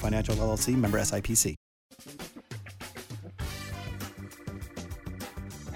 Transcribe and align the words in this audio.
Financial 0.00 0.34
LLC 0.34 0.76
member 0.76 0.98
SIPC. 0.98 1.54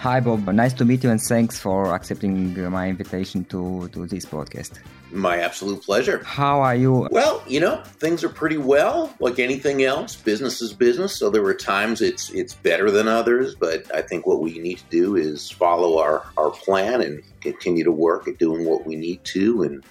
Hi, 0.05 0.20
Bob. 0.20 0.47
Nice 0.48 0.74
to 0.74 0.84
meet 0.84 1.02
you, 1.02 1.10
and 1.10 1.19
thanks 1.19 1.59
for 1.59 1.95
accepting 1.95 2.52
my 2.70 2.91
invitation 2.91 3.45
to, 3.47 3.88
to 3.88 4.06
this 4.06 4.27
podcast. 4.27 4.80
My 5.10 5.38
absolute 5.38 5.83
pleasure. 5.83 6.23
How 6.24 6.60
are 6.60 6.74
you? 6.74 7.09
Well, 7.10 7.42
you 7.47 7.58
know, 7.58 7.83
things 7.84 8.22
are 8.22 8.28
pretty 8.28 8.58
well. 8.58 9.14
Like 9.19 9.39
anything 9.39 9.83
else, 9.83 10.14
business 10.14 10.61
is 10.61 10.75
business. 10.75 11.16
So 11.16 11.31
there 11.31 11.41
were 11.41 11.55
times 11.55 12.03
it's 12.03 12.28
it's 12.31 12.53
better 12.53 12.91
than 12.91 13.09
others, 13.09 13.55
but 13.55 13.94
I 13.94 14.03
think 14.03 14.27
what 14.27 14.41
we 14.41 14.59
need 14.59 14.77
to 14.78 14.91
do 14.91 15.16
is 15.16 15.50
follow 15.50 15.98
our 15.98 16.27
our 16.36 16.50
plan 16.50 17.00
and 17.00 17.22
continue 17.41 17.84
to 17.84 17.92
work 17.92 18.28
at 18.28 18.38
doing 18.38 18.66
what 18.66 18.84
we 18.84 18.97
need 18.97 19.25
to, 19.25 19.62
and 19.62 19.84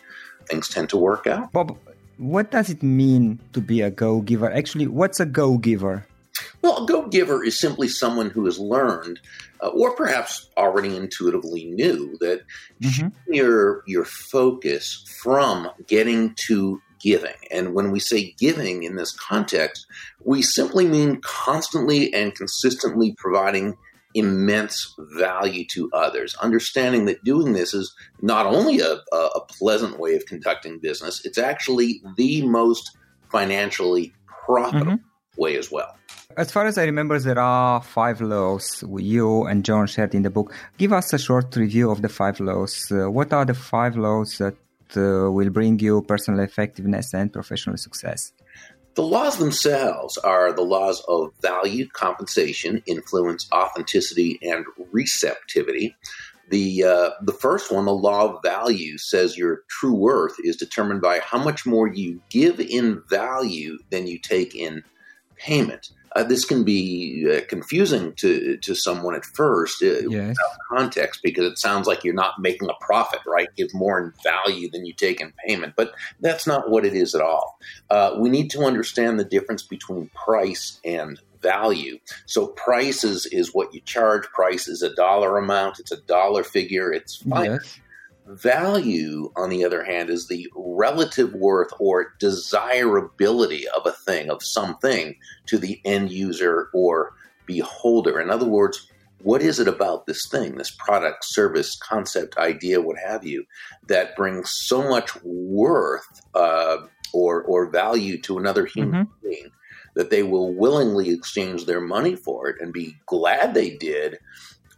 things 0.48 0.70
tend 0.70 0.90
to 0.90 0.98
work 0.98 1.26
out. 1.26 1.52
Bob, 1.54 1.76
what 2.18 2.52
does 2.52 2.70
it 2.70 2.84
mean 2.84 3.40
to 3.54 3.62
be 3.62 3.82
a 3.82 3.92
go 3.92 4.22
giver? 4.22 4.52
Actually, 4.52 4.88
what's 4.88 5.20
a 5.20 5.26
go 5.26 5.58
giver? 5.58 6.08
Well, 6.62 6.84
a 6.84 6.88
go 6.88 7.08
giver 7.08 7.44
is 7.44 7.60
simply 7.60 7.88
someone 7.88 8.30
who 8.30 8.46
has 8.46 8.58
learned, 8.58 9.20
uh, 9.62 9.68
or 9.68 9.96
perhaps 9.96 10.50
already 10.58 10.96
intuitively 10.96 11.66
knew, 11.66 12.18
that 12.20 12.42
mm-hmm. 12.82 13.08
your 13.34 13.84
your 13.86 14.06
focus 14.06 15.06
from 15.22 15.70
getting 15.88 16.34
to 16.48 16.82
giving. 17.02 17.36
And 17.52 17.74
when 17.74 17.92
we 17.92 18.00
say 18.00 18.34
giving 18.40 18.84
in 18.84 18.96
this 18.96 19.12
context, 19.12 19.86
we 20.24 20.42
simply 20.42 20.88
mean 20.88 21.20
constantly 21.22 22.14
and 22.14 22.34
consistently 22.34 23.14
providing 23.18 23.76
immense 24.14 24.94
value 25.18 25.66
to 25.72 25.90
others. 25.94 26.36
Understanding 26.36 27.06
that 27.06 27.24
doing 27.24 27.54
this 27.54 27.74
is 27.74 27.94
not 28.22 28.46
only 28.46 28.80
a, 28.80 29.00
a 29.14 29.42
pleasant 29.60 30.00
way 30.00 30.16
of 30.16 30.26
conducting 30.26 30.80
business, 30.80 31.26
it's 31.26 31.38
actually 31.38 32.02
the 32.18 32.46
most 32.46 32.98
financially 33.32 34.14
profitable 34.46 34.94
mm-hmm. 34.94 35.42
way 35.42 35.58
as 35.58 35.72
well. 35.72 35.98
As 36.36 36.52
far 36.52 36.66
as 36.66 36.78
I 36.78 36.86
remember, 36.86 37.20
there 37.20 37.40
are 37.40 37.82
five 37.82 38.20
laws 38.22 38.84
you 38.98 39.46
and 39.46 39.64
John 39.64 39.86
shared 39.88 40.16
in 40.16 40.24
the 40.24 40.30
book. 40.30 40.54
Give 40.78 40.94
us 40.94 41.14
a 41.14 41.20
short 41.20 41.56
review 41.56 41.92
of 41.92 42.02
the 42.02 42.10
five 42.10 42.40
laws. 42.40 42.92
Uh, 42.92 43.10
what 43.10 43.32
are 43.34 43.46
the 43.46 43.54
five 43.54 43.96
laws 43.96 44.38
that 44.40 44.56
uh, 44.98 45.32
will 45.32 45.50
bring 45.50 45.80
you 45.80 46.02
personal 46.02 46.40
effectiveness 46.40 47.14
and 47.14 47.32
professional 47.32 47.78
success? 47.78 48.32
The 48.96 49.04
laws 49.04 49.38
themselves 49.38 50.18
are 50.20 50.54
the 50.54 50.62
laws 50.62 51.04
of 51.08 51.32
value, 51.42 51.88
compensation, 51.90 52.84
influence, 52.86 53.48
authenticity, 53.52 54.38
and 54.44 54.66
receptivity. 54.92 55.96
The 56.50 56.84
uh, 56.84 57.10
the 57.22 57.34
first 57.34 57.72
one, 57.72 57.86
the 57.86 57.94
law 57.94 58.36
of 58.36 58.44
value, 58.44 59.00
says 59.00 59.38
your 59.38 59.64
true 59.70 59.96
worth 59.96 60.36
is 60.44 60.58
determined 60.58 61.02
by 61.02 61.20
how 61.20 61.44
much 61.44 61.66
more 61.66 61.88
you 61.88 62.22
give 62.30 62.60
in 62.60 63.02
value 63.10 63.80
than 63.90 64.06
you 64.06 64.20
take 64.20 64.54
in 64.54 64.84
payment. 65.38 65.90
Uh, 66.16 66.24
this 66.24 66.46
can 66.46 66.64
be 66.64 67.28
uh, 67.30 67.42
confusing 67.48 68.14
to 68.14 68.58
to 68.58 68.76
someone 68.76 69.16
at 69.16 69.26
first 69.26 69.82
uh, 69.82 69.86
yes. 69.86 70.10
without 70.10 70.58
context 70.70 71.22
because 71.24 71.46
it 71.46 71.58
sounds 71.58 71.88
like 71.88 72.04
you're 72.04 72.14
not 72.14 72.40
making 72.40 72.70
a 72.70 72.86
profit, 72.86 73.20
right? 73.26 73.50
Give 73.56 73.74
more 73.74 74.00
in 74.00 74.14
value 74.24 74.70
than 74.70 74.86
you 74.86 74.94
take 74.94 75.22
in 75.22 75.34
payment, 75.48 75.74
but 75.76 75.94
that's 76.20 76.46
not 76.46 76.70
what 76.70 76.86
it 76.86 76.94
is 76.94 77.16
at 77.16 77.22
all. 77.22 77.58
Uh, 77.90 78.16
we 78.18 78.30
need 78.30 78.50
to 78.52 78.64
understand 78.64 79.20
the 79.20 79.26
difference 79.26 79.64
between 79.64 80.10
price 80.14 80.80
and 80.86 81.20
value. 81.44 82.00
So 82.26 82.48
price 82.48 83.04
is, 83.04 83.28
is 83.28 83.54
what 83.54 83.74
you 83.74 83.82
charge. 83.82 84.24
Price 84.34 84.68
is 84.68 84.82
a 84.82 84.96
dollar 84.96 85.38
amount. 85.38 85.80
It's 85.80 85.92
a 85.92 86.02
dollar 86.02 86.44
figure. 86.44 86.92
It's 86.92 87.18
fine. 87.18 87.52
Yes. 87.52 87.80
Value, 88.28 89.32
on 89.36 89.50
the 89.50 89.66
other 89.66 89.84
hand, 89.84 90.10
is 90.10 90.28
the 90.28 90.48
relative 90.56 91.34
worth 91.34 91.72
or 91.80 92.14
desirability 92.20 93.68
of 93.70 93.86
a 93.86 93.92
thing, 93.92 94.30
of 94.30 94.42
something, 94.42 95.16
to 95.48 95.58
the 95.58 95.82
end 95.84 96.12
user 96.12 96.70
or 96.74 97.14
beholder. 97.46 98.20
In 98.20 98.30
other 98.30 98.46
words, 98.46 98.90
what 99.24 99.42
is 99.42 99.60
it 99.60 99.68
about 99.68 100.06
this 100.06 100.28
thing, 100.30 100.56
this 100.56 100.72
product, 100.72 101.26
service, 101.26 101.78
concept, 101.78 102.38
idea, 102.38 102.82
what 102.82 102.98
have 102.98 103.26
you, 103.26 103.46
that 103.88 104.16
brings 104.16 104.52
so 104.52 104.88
much 104.88 105.12
worth 105.24 106.22
uh, 106.36 106.78
or, 107.14 107.44
or 107.44 107.70
value 107.70 108.20
to 108.22 108.38
another 108.38 108.66
human 108.66 109.06
mm-hmm. 109.06 109.28
being 109.28 109.52
that 109.96 110.10
they 110.10 110.24
will 110.24 110.54
willingly 110.54 111.10
exchange 111.12 111.66
their 111.66 111.82
money 111.82 112.16
for 112.16 112.48
it 112.50 112.56
and 112.60 112.74
be 112.74 112.96
glad 113.06 113.54
they 113.54 113.78
did 113.78 114.18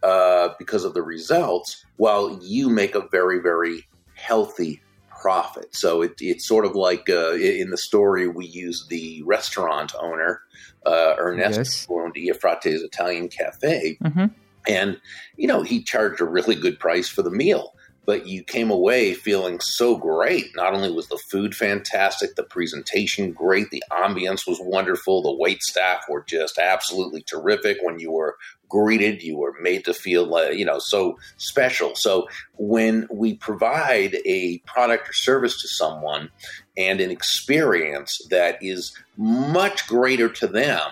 uh, 0.02 0.50
because 0.58 0.84
of 0.84 0.94
the 0.94 1.02
results, 1.02 1.84
while 1.96 2.38
you 2.42 2.68
make 2.68 2.94
a 2.94 3.08
very, 3.10 3.40
very 3.40 3.86
healthy 4.14 4.82
profit. 5.20 5.74
So 5.74 6.02
it, 6.02 6.14
it's 6.20 6.46
sort 6.46 6.66
of 6.66 6.74
like 6.74 7.08
uh, 7.08 7.32
in 7.32 7.70
the 7.70 7.76
story 7.76 8.28
we 8.28 8.46
use 8.46 8.86
the 8.88 9.22
restaurant 9.24 9.94
owner, 10.00 10.40
uh, 10.84 11.14
Ernesto, 11.18 11.60
yes. 11.60 11.86
who 11.86 12.02
owned 12.02 12.14
Iafrate's 12.14 12.82
Italian 12.82 13.28
Cafe. 13.28 13.98
Mm-hmm. 14.02 14.26
And, 14.68 15.00
you 15.36 15.46
know, 15.46 15.62
he 15.62 15.82
charged 15.82 16.20
a 16.20 16.24
really 16.24 16.54
good 16.54 16.78
price 16.78 17.08
for 17.08 17.22
the 17.22 17.30
meal 17.30 17.74
but 18.06 18.26
you 18.26 18.42
came 18.44 18.70
away 18.70 19.12
feeling 19.12 19.58
so 19.60 19.96
great. 19.96 20.54
Not 20.54 20.72
only 20.72 20.90
was 20.92 21.08
the 21.08 21.18
food 21.30 21.54
fantastic, 21.54 22.36
the 22.36 22.44
presentation 22.44 23.32
great, 23.32 23.70
the 23.70 23.82
ambience 23.90 24.46
was 24.46 24.58
wonderful, 24.60 25.22
the 25.22 25.34
wait 25.34 25.62
staff 25.62 26.04
were 26.08 26.24
just 26.26 26.56
absolutely 26.56 27.22
terrific. 27.22 27.78
When 27.82 27.98
you 27.98 28.12
were 28.12 28.36
greeted, 28.68 29.22
you 29.22 29.36
were 29.36 29.54
made 29.60 29.84
to 29.84 29.94
feel, 29.94 30.34
uh, 30.34 30.48
you 30.48 30.64
know, 30.64 30.78
so 30.78 31.18
special. 31.36 31.96
So 31.96 32.28
when 32.54 33.06
we 33.10 33.34
provide 33.34 34.16
a 34.24 34.58
product 34.58 35.08
or 35.08 35.12
service 35.12 35.60
to 35.62 35.68
someone 35.68 36.30
and 36.76 37.00
an 37.00 37.10
experience 37.10 38.24
that 38.30 38.58
is 38.62 38.96
much 39.16 39.86
greater 39.88 40.28
to 40.28 40.46
them 40.46 40.88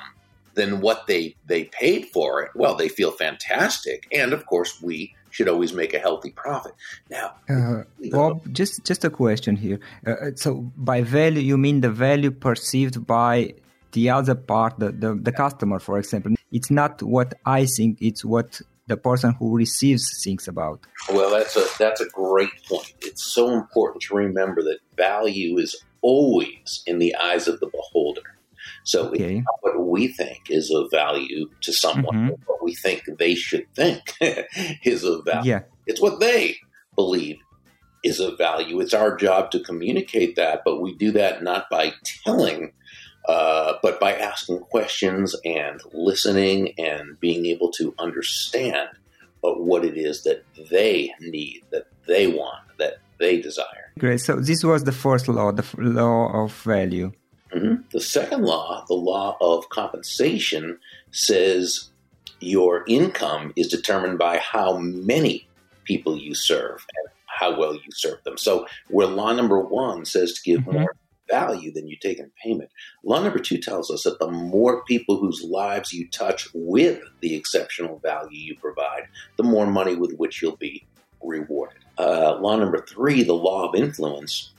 than 0.55 0.81
what 0.81 1.07
they 1.07 1.35
they 1.47 1.65
paid 1.65 2.07
for 2.07 2.43
it, 2.43 2.51
well, 2.55 2.77
they 2.77 2.89
feel 2.89 3.11
fantastic, 3.11 4.07
and 4.13 4.33
of 4.33 4.47
course 4.47 4.81
we 4.81 5.15
should 5.35 5.49
always 5.49 5.73
make 5.73 5.93
a 5.95 5.99
healthy 5.99 6.31
profit. 6.31 6.75
Now, 7.11 7.35
uh, 7.49 7.83
Bob, 8.13 8.35
just 8.53 8.85
just 8.85 9.05
a 9.05 9.11
question 9.11 9.57
here. 9.57 9.81
Uh, 10.07 10.11
uh, 10.11 10.31
so, 10.37 10.51
by 10.91 11.03
value, 11.03 11.43
you 11.51 11.59
mean 11.59 11.81
the 11.81 11.91
value 11.91 12.31
perceived 12.31 13.05
by 13.05 13.55
the 13.93 14.11
other 14.11 14.37
part, 14.37 14.79
the, 14.79 14.93
the, 14.93 15.15
the 15.15 15.33
customer, 15.33 15.79
for 15.81 15.99
example. 15.99 16.33
It's 16.53 16.71
not 16.71 17.03
what 17.03 17.35
I 17.45 17.67
think; 17.67 17.99
it's 18.01 18.25
what 18.25 18.61
the 18.87 18.97
person 18.97 19.35
who 19.39 19.57
receives 19.57 20.05
thinks 20.23 20.47
about. 20.47 20.79
Well, 21.13 21.31
that's 21.37 21.57
a 21.57 21.65
that's 21.81 22.01
a 22.01 22.09
great 22.11 22.55
point. 22.69 22.95
It's 23.03 23.25
so 23.35 23.53
important 23.55 24.03
to 24.03 24.15
remember 24.15 24.63
that 24.63 24.79
value 24.97 25.59
is 25.59 25.75
always 26.01 26.85
in 26.87 27.01
the 27.01 27.17
eyes 27.17 27.49
of 27.49 27.59
the 27.59 27.67
beholder. 27.67 28.34
So 28.85 29.09
okay. 29.09 29.39
it's 29.39 29.45
not 29.45 29.59
what 29.63 29.87
we 29.87 30.09
think 30.09 30.51
is 30.51 30.71
of 30.71 30.91
value 30.91 31.49
to 31.63 31.73
someone, 31.73 32.15
mm-hmm. 32.15 32.43
what 32.47 32.63
we 32.63 32.75
think 32.75 33.05
they 33.19 33.35
should 33.35 33.67
think 33.75 34.15
is 34.85 35.05
of 35.05 35.25
value. 35.25 35.51
Yeah. 35.51 35.61
It's 35.87 36.01
what 36.01 36.21
they 36.21 36.57
believe 36.95 37.39
is 38.05 38.21
of 38.21 38.37
value. 38.37 38.81
It's 38.81 38.95
our 38.95 39.17
job 39.17 39.51
to 39.53 39.61
communicate 39.61 40.37
that, 40.37 40.63
but 40.65 40.81
we 40.81 40.95
do 40.95 41.11
that 41.13 41.43
not 41.43 41.71
by 41.71 41.93
telling, 42.25 42.73
uh, 43.27 43.75
but 43.83 43.99
by 43.99 44.15
asking 44.15 44.61
questions 44.61 45.35
and 45.45 45.81
listening 45.93 46.75
and 46.79 47.19
being 47.19 47.47
able 47.47 47.73
to 47.73 47.95
understand 47.99 48.91
what 49.41 49.85
it 49.85 49.97
is 49.97 50.23
that 50.25 50.45
they 50.71 51.13
need, 51.21 51.63
that 51.71 51.87
they 52.07 52.27
want, 52.27 52.63
that 52.79 52.95
they 53.19 53.41
desire. 53.41 53.93
Great. 53.99 54.21
So 54.21 54.37
this 54.37 54.65
was 54.65 54.85
the 54.85 54.93
first 54.93 55.29
law, 55.29 55.53
the 55.53 55.67
law 55.79 56.45
of 56.45 56.53
value. 56.63 57.13
Mm-hmm. 57.65 57.83
The 57.91 58.01
second 58.01 58.43
law, 58.43 58.85
the 58.89 58.95
law 58.95 59.37
of 59.41 59.69
compensation, 59.71 60.79
says 61.11 61.91
your 62.41 62.85
income 62.87 63.53
is 63.57 63.69
determined 63.69 64.19
by 64.19 64.39
how 64.39 64.77
many 64.79 65.49
people 65.85 66.19
you 66.19 66.35
serve. 66.35 66.85
And 66.97 67.15
how 67.35 67.59
well 67.59 67.75
you 67.75 67.91
serve 67.93 68.23
them. 68.25 68.39
So, 68.39 68.67
where 68.89 69.07
law 69.07 69.33
number 69.33 69.61
one 69.61 70.05
says 70.05 70.33
to 70.35 70.43
give 70.43 70.61
mm-hmm. 70.61 70.81
more 70.81 70.97
value 71.31 71.73
than 71.73 71.89
you 71.89 71.97
take 71.97 72.19
in 72.19 72.31
payment, 72.43 72.71
law 73.03 73.23
number 73.23 73.39
two 73.39 73.59
tells 73.59 73.91
us 73.91 74.05
that 74.05 74.19
the 74.19 74.31
more 74.31 74.85
people 74.85 75.19
whose 75.19 75.43
lives 75.43 75.93
you 75.93 76.09
touch 76.09 76.49
with 76.55 77.01
the 77.21 77.35
exceptional 77.35 77.99
value 77.99 78.39
you 78.39 78.57
provide, 78.57 79.09
the 79.37 79.43
more 79.43 79.67
money 79.67 79.97
with 79.97 80.15
which 80.17 80.41
you'll 80.41 80.57
be 80.57 80.87
rewarded. 81.23 81.79
Uh, 81.99 82.37
law 82.39 82.57
number 82.57 82.85
three, 82.87 83.23
the 83.23 83.33
law 83.33 83.69
of 83.69 83.75
influence, 83.75 84.53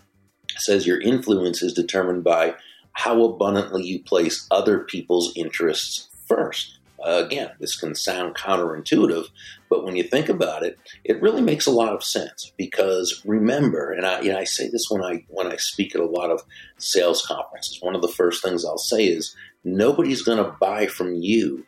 says 0.58 0.88
your 0.88 1.02
influence 1.02 1.62
is 1.62 1.74
determined 1.74 2.24
by 2.24 2.56
how 2.96 3.24
abundantly 3.24 3.84
you 3.84 4.00
place 4.00 4.48
other 4.50 4.80
people's 4.80 5.32
interests 5.36 6.10
first. 6.28 6.80
Uh, 7.06 7.22
again, 7.24 7.52
this 7.60 7.76
can 7.76 7.94
sound 7.94 8.36
counterintuitive, 8.36 9.26
but 9.70 9.84
when 9.84 9.96
you 9.96 10.02
think 10.02 10.28
about 10.28 10.64
it, 10.64 10.80
it 11.04 11.22
really 11.22 11.42
makes 11.42 11.68
a 11.68 11.72
lot 11.72 11.94
of 11.94 12.04
sense. 12.04 12.52
Because 12.58 13.22
remember, 13.26 13.92
and 13.92 14.08
I, 14.08 14.22
you 14.22 14.32
know, 14.32 14.40
I 14.40 14.46
say 14.46 14.70
this 14.70 14.88
when 14.90 15.04
I 15.04 15.24
when 15.28 15.46
I 15.46 15.58
speak 15.58 15.94
at 15.94 16.02
a 16.02 16.06
lot 16.06 16.32
of 16.32 16.42
sales 16.78 17.24
conferences. 17.24 17.80
One 17.82 17.96
of 17.96 18.02
the 18.02 18.08
first 18.08 18.42
things 18.44 18.66
I'll 18.66 18.78
say 18.80 19.06
is 19.06 19.36
nobody's 19.64 20.24
going 20.24 20.44
to 20.44 20.56
buy 20.60 20.88
from 20.88 21.14
you 21.14 21.66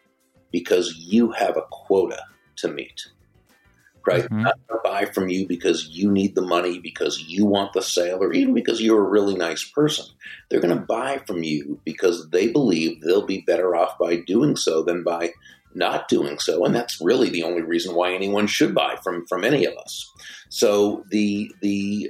because 0.52 0.96
you 0.98 1.32
have 1.34 1.56
a 1.56 1.66
quota 1.70 2.20
to 2.58 2.70
meet 2.70 3.06
right? 4.08 4.24
Mm-hmm. 4.24 4.44
Not 4.44 4.60
to 4.70 4.80
buy 4.84 5.06
from 5.06 5.30
you 5.30 5.48
because 5.48 5.90
you 5.90 6.10
need 6.10 6.34
the 6.34 6.42
money, 6.42 6.80
because 6.80 7.22
you 7.28 7.46
want 7.46 7.74
the 7.74 7.82
sale, 7.82 8.24
or 8.24 8.34
even 8.34 8.54
because 8.54 8.82
you're 8.82 9.06
a 9.06 9.10
really 9.10 9.36
nice 9.36 9.70
person. 9.70 10.06
They're 10.50 10.62
going 10.62 10.76
to 10.76 10.84
buy 10.84 11.22
from 11.28 11.44
you 11.44 11.80
because 11.84 12.30
they 12.30 12.48
believe 12.48 13.02
they'll 13.02 13.26
be 13.26 13.44
better 13.46 13.76
off 13.76 14.00
by 14.00 14.16
doing 14.16 14.56
so 14.56 14.82
than 14.82 15.04
by 15.04 15.34
not 15.76 16.08
doing 16.08 16.40
so. 16.40 16.66
And 16.66 16.74
that's 16.74 17.02
really 17.02 17.30
the 17.30 17.44
only 17.44 17.62
reason 17.62 17.94
why 17.94 18.14
anyone 18.14 18.48
should 18.48 18.74
buy 18.74 18.96
from, 19.04 19.28
from 19.28 19.44
any 19.44 19.66
of 19.66 19.78
us. 19.78 20.12
So 20.50 21.04
the, 21.12 21.52
the 21.62 22.10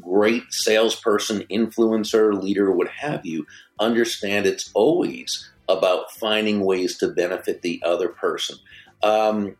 great 0.00 0.44
salesperson, 0.50 1.40
influencer, 1.50 2.40
leader, 2.40 2.70
what 2.70 2.88
have 2.88 3.24
you, 3.24 3.46
understand 3.80 4.46
it's 4.46 4.70
always 4.74 5.50
about 5.68 6.12
finding 6.12 6.64
ways 6.64 6.96
to 6.98 7.08
benefit 7.08 7.62
the 7.62 7.82
other 7.84 8.08
person. 8.08 8.58
Um, 9.02 9.56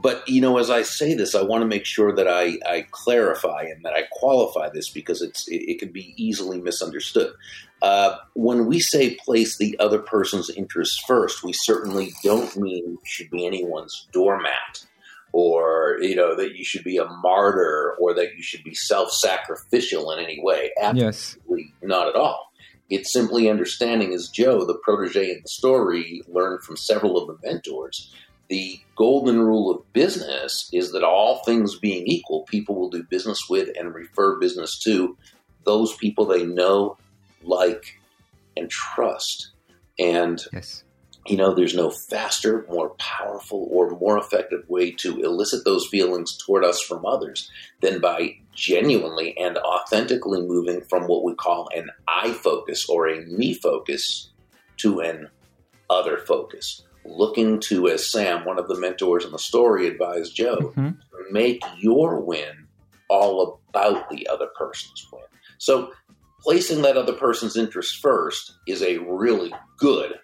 but 0.00 0.26
you 0.28 0.40
know, 0.40 0.58
as 0.58 0.70
I 0.70 0.82
say 0.82 1.14
this, 1.14 1.34
I 1.34 1.42
want 1.42 1.62
to 1.62 1.66
make 1.66 1.84
sure 1.84 2.14
that 2.14 2.28
I, 2.28 2.58
I 2.66 2.86
clarify 2.90 3.62
and 3.62 3.84
that 3.84 3.92
I 3.92 4.04
qualify 4.12 4.70
this 4.70 4.90
because 4.90 5.20
it's 5.22 5.46
it, 5.48 5.62
it 5.68 5.78
can 5.78 5.92
be 5.92 6.14
easily 6.16 6.60
misunderstood. 6.60 7.32
Uh, 7.82 8.16
when 8.34 8.66
we 8.66 8.78
say 8.78 9.16
place 9.24 9.56
the 9.56 9.78
other 9.78 9.98
person's 9.98 10.50
interests 10.50 11.02
first, 11.06 11.42
we 11.42 11.52
certainly 11.52 12.12
don't 12.22 12.56
mean 12.56 12.84
you 12.84 13.00
should 13.04 13.30
be 13.30 13.46
anyone's 13.46 14.06
doormat, 14.12 14.84
or 15.32 15.98
you 16.00 16.14
know 16.14 16.34
that 16.34 16.56
you 16.56 16.64
should 16.64 16.84
be 16.84 16.96
a 16.96 17.06
martyr, 17.06 17.96
or 18.00 18.14
that 18.14 18.36
you 18.36 18.42
should 18.42 18.64
be 18.64 18.74
self-sacrificial 18.74 20.10
in 20.12 20.24
any 20.24 20.40
way. 20.42 20.70
Absolutely 20.80 21.72
yes. 21.80 21.88
not 21.88 22.08
at 22.08 22.16
all. 22.16 22.52
It's 22.90 23.12
simply 23.12 23.48
understanding, 23.48 24.12
as 24.12 24.28
Joe, 24.28 24.64
the 24.64 24.78
protege 24.82 25.30
in 25.30 25.40
the 25.42 25.48
story, 25.48 26.22
learned 26.26 26.64
from 26.64 26.76
several 26.76 27.16
of 27.16 27.28
the 27.28 27.46
mentors 27.46 28.12
the 28.50 28.80
golden 28.96 29.40
rule 29.40 29.70
of 29.70 29.92
business 29.92 30.68
is 30.72 30.90
that 30.92 31.04
all 31.04 31.42
things 31.44 31.78
being 31.78 32.06
equal, 32.06 32.42
people 32.42 32.74
will 32.74 32.90
do 32.90 33.04
business 33.04 33.48
with 33.48 33.68
and 33.78 33.94
refer 33.94 34.38
business 34.38 34.78
to 34.80 35.16
those 35.64 35.96
people 35.96 36.26
they 36.26 36.44
know, 36.44 36.98
like, 37.42 38.00
and 38.56 38.68
trust. 38.68 39.52
And, 40.00 40.42
yes. 40.52 40.82
you 41.26 41.36
know, 41.36 41.54
there's 41.54 41.76
no 41.76 41.90
faster, 41.90 42.66
more 42.68 42.90
powerful, 42.98 43.68
or 43.70 43.90
more 43.90 44.18
effective 44.18 44.68
way 44.68 44.90
to 44.96 45.20
elicit 45.20 45.64
those 45.64 45.86
feelings 45.86 46.36
toward 46.36 46.64
us 46.64 46.82
from 46.82 47.06
others 47.06 47.48
than 47.80 48.00
by 48.00 48.36
genuinely 48.52 49.38
and 49.38 49.58
authentically 49.58 50.42
moving 50.42 50.82
from 50.90 51.04
what 51.04 51.22
we 51.22 51.34
call 51.34 51.68
an 51.72 51.90
I 52.08 52.32
focus 52.32 52.88
or 52.88 53.08
a 53.08 53.24
me 53.26 53.54
focus 53.54 54.30
to 54.78 54.98
an 55.00 55.28
other 55.88 56.18
focus 56.18 56.82
looking 57.04 57.60
to, 57.60 57.88
as 57.88 58.10
Sam, 58.10 58.44
one 58.44 58.58
of 58.58 58.68
the 58.68 58.78
mentors 58.78 59.24
in 59.24 59.32
the 59.32 59.38
story, 59.38 59.86
advised 59.86 60.34
Joe, 60.34 60.56
mm-hmm. 60.58 60.90
make 61.30 61.62
your 61.78 62.20
win 62.20 62.66
all 63.08 63.60
about 63.68 64.08
the 64.10 64.28
other 64.28 64.48
person's 64.56 65.06
win. 65.12 65.22
So 65.58 65.92
placing 66.42 66.82
that 66.82 66.96
other 66.96 67.12
person's 67.12 67.56
interest 67.56 68.00
first 68.00 68.54
is 68.66 68.82
a 68.82 68.98
really 68.98 69.52
good, 69.76 70.14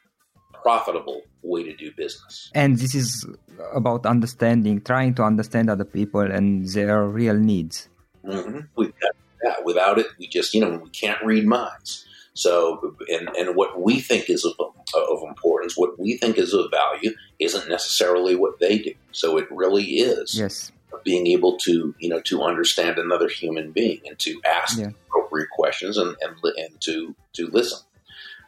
profitable 0.53 1.23
way 1.43 1.63
to 1.63 1.77
do 1.77 1.93
business. 1.97 2.51
And 2.55 2.79
this 2.79 2.95
is 2.95 3.27
about 3.75 4.07
understanding, 4.07 4.81
trying 4.81 5.15
to 5.15 5.23
understand 5.23 5.71
other 5.71 5.85
people 5.85 6.21
and 6.21 6.67
their 6.69 7.05
real 7.05 7.37
needs. 7.37 7.89
Mm-hmm. 8.25 8.61
We've 8.77 8.99
got 9.01 9.13
that. 9.43 9.65
Without 9.65 9.99
it, 9.99 10.07
we 10.19 10.27
just, 10.29 10.55
you 10.55 10.61
know, 10.61 10.81
we 10.83 10.91
can't 10.91 11.23
read 11.25 11.47
minds. 11.47 12.05
So, 12.37 12.95
and, 13.09 13.29
and 13.37 13.57
what 13.57 13.81
we 13.81 14.01
think 14.01 14.31
is 14.31 14.45
of, 14.45 14.55
of 14.61 15.23
importance, 15.27 15.77
what 15.77 15.99
we 15.99 16.17
think 16.17 16.39
is 16.39 16.53
of 16.53 16.71
value, 16.71 17.13
isn't 17.41 17.69
necessarily 17.69 18.37
what 18.37 18.61
they 18.61 18.79
do. 18.79 18.95
So, 19.13 19.39
it 19.39 19.49
really 19.51 19.85
is 19.85 20.39
yes. 20.39 20.71
being 21.03 21.27
able 21.27 21.57
to, 21.59 21.95
you 21.99 22.09
know, 22.09 22.21
to 22.21 22.43
understand 22.43 22.99
another 22.99 23.29
human 23.29 23.73
being 23.73 24.01
and 24.07 24.19
to 24.21 24.41
ask 24.45 24.79
yeah. 24.79 24.91
appropriate 25.09 25.49
questions 25.51 25.97
and, 25.97 26.15
and, 26.21 26.37
and 26.59 26.81
to, 26.83 27.15
to 27.33 27.49
listen. 27.49 27.79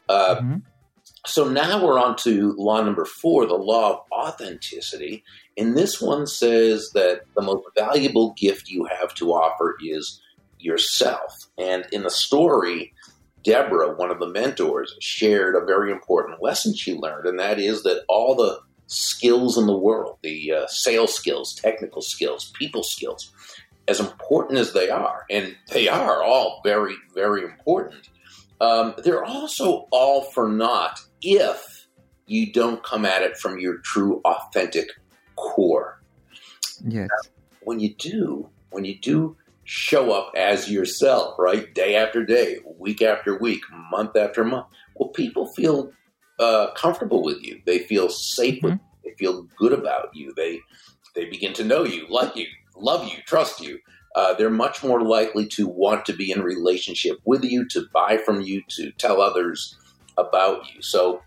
Uh, 0.08 0.36
mm-hmm. 0.36 0.56
So 1.26 1.46
now 1.48 1.84
we're 1.84 1.98
on 1.98 2.16
to 2.18 2.54
law 2.56 2.82
number 2.82 3.04
four, 3.04 3.44
the 3.44 3.54
law 3.54 3.92
of 3.92 4.00
authenticity. 4.12 5.24
And 5.58 5.76
this 5.76 6.00
one 6.00 6.26
says 6.26 6.90
that 6.94 7.22
the 7.34 7.42
most 7.42 7.64
valuable 7.76 8.34
gift 8.38 8.70
you 8.70 8.86
have 8.86 9.14
to 9.16 9.32
offer 9.32 9.76
is 9.82 10.22
yourself. 10.58 11.34
And 11.58 11.84
in 11.92 12.02
the 12.02 12.10
story, 12.10 12.94
Deborah, 13.48 13.94
one 13.94 14.10
of 14.10 14.18
the 14.18 14.28
mentors, 14.28 14.94
shared 15.00 15.56
a 15.56 15.64
very 15.64 15.90
important 15.90 16.42
lesson 16.42 16.74
she 16.74 16.94
learned, 16.94 17.26
and 17.26 17.38
that 17.38 17.58
is 17.58 17.82
that 17.82 18.04
all 18.06 18.34
the 18.34 18.60
skills 18.88 19.56
in 19.56 19.66
the 19.66 19.74
world, 19.76 20.18
the 20.22 20.52
uh, 20.52 20.66
sales 20.66 21.14
skills, 21.14 21.54
technical 21.54 22.02
skills, 22.02 22.52
people 22.58 22.82
skills, 22.82 23.32
as 23.88 24.00
important 24.00 24.58
as 24.58 24.74
they 24.74 24.90
are, 24.90 25.24
and 25.30 25.56
they 25.72 25.88
are 25.88 26.22
all 26.22 26.60
very, 26.62 26.94
very 27.14 27.42
important, 27.42 28.10
um, 28.60 28.92
they're 28.98 29.24
also 29.24 29.88
all 29.92 30.24
for 30.24 30.46
naught 30.46 31.00
if 31.22 31.86
you 32.26 32.52
don't 32.52 32.82
come 32.82 33.06
at 33.06 33.22
it 33.22 33.38
from 33.38 33.58
your 33.58 33.78
true, 33.78 34.20
authentic 34.26 34.90
core. 35.36 36.02
Yes. 36.86 37.08
Now, 37.10 37.30
when 37.62 37.80
you 37.80 37.94
do, 37.94 38.50
when 38.72 38.84
you 38.84 38.98
do 38.98 39.38
show 39.68 40.12
up 40.12 40.32
as 40.34 40.70
yourself, 40.70 41.34
right? 41.38 41.74
Day 41.74 41.94
after 41.94 42.24
day, 42.24 42.56
week 42.78 43.02
after 43.02 43.38
week, 43.38 43.60
month 43.90 44.16
after 44.16 44.42
month. 44.42 44.66
Well, 44.94 45.10
people 45.10 45.46
feel 45.48 45.92
uh, 46.40 46.68
comfortable 46.74 47.22
with 47.22 47.42
you. 47.42 47.60
They 47.66 47.80
feel 47.80 48.08
safe 48.08 48.62
mm-hmm. 48.62 48.66
with 48.66 48.80
you. 48.80 48.80
They 49.04 49.14
feel 49.18 49.46
good 49.58 49.74
about 49.74 50.08
you. 50.14 50.32
They 50.34 50.60
they 51.14 51.26
begin 51.26 51.52
to 51.54 51.64
know 51.64 51.84
you, 51.84 52.06
like 52.08 52.34
you, 52.34 52.46
love 52.76 53.06
you, 53.08 53.18
trust 53.26 53.60
you. 53.60 53.78
Uh, 54.16 54.32
they're 54.34 54.48
much 54.48 54.82
more 54.82 55.02
likely 55.02 55.46
to 55.48 55.66
want 55.66 56.06
to 56.06 56.14
be 56.14 56.32
in 56.32 56.42
relationship 56.42 57.18
with 57.26 57.44
you, 57.44 57.68
to 57.68 57.86
buy 57.92 58.16
from 58.16 58.40
you, 58.40 58.62
to 58.68 58.90
tell 58.92 59.20
others 59.20 59.76
about 60.16 60.62
you. 60.72 60.80
So 60.80 61.20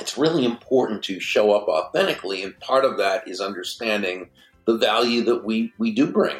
it's 0.00 0.16
really 0.16 0.44
important 0.44 1.02
to 1.04 1.18
show 1.18 1.52
up 1.52 1.66
authentically, 1.66 2.44
and 2.44 2.58
part 2.60 2.84
of 2.84 2.98
that 2.98 3.26
is 3.26 3.40
understanding 3.40 4.30
the 4.64 4.78
value 4.78 5.24
that 5.24 5.44
we 5.44 5.72
we 5.76 5.90
do 5.90 6.06
bring 6.06 6.36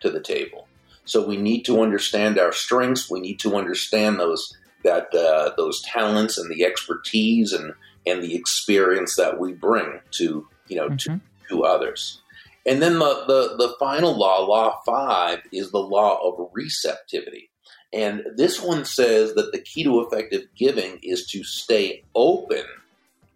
to 0.00 0.10
the 0.10 0.20
table. 0.20 0.66
So 1.04 1.26
we 1.26 1.36
need 1.36 1.62
to 1.64 1.82
understand 1.82 2.38
our 2.38 2.52
strengths. 2.52 3.10
We 3.10 3.20
need 3.20 3.40
to 3.40 3.56
understand 3.56 4.18
those 4.18 4.56
that 4.84 5.14
uh, 5.14 5.52
those 5.56 5.82
talents 5.82 6.38
and 6.38 6.50
the 6.50 6.64
expertise 6.64 7.52
and 7.52 7.72
and 8.06 8.22
the 8.22 8.34
experience 8.34 9.16
that 9.16 9.38
we 9.38 9.52
bring 9.52 10.00
to 10.12 10.46
you 10.68 10.76
know 10.76 10.88
mm-hmm. 10.88 11.14
to, 11.14 11.20
to 11.48 11.64
others. 11.64 12.20
And 12.64 12.80
then 12.80 12.98
the, 12.98 13.24
the 13.26 13.56
the 13.56 13.74
final 13.78 14.16
law, 14.16 14.44
law 14.46 14.80
five, 14.86 15.40
is 15.52 15.70
the 15.70 15.78
law 15.78 16.18
of 16.22 16.50
receptivity. 16.52 17.50
And 17.92 18.24
this 18.36 18.60
one 18.60 18.84
says 18.84 19.34
that 19.34 19.52
the 19.52 19.60
key 19.60 19.84
to 19.84 20.00
effective 20.00 20.46
giving 20.56 20.98
is 21.02 21.26
to 21.26 21.44
stay 21.44 22.04
open 22.14 22.64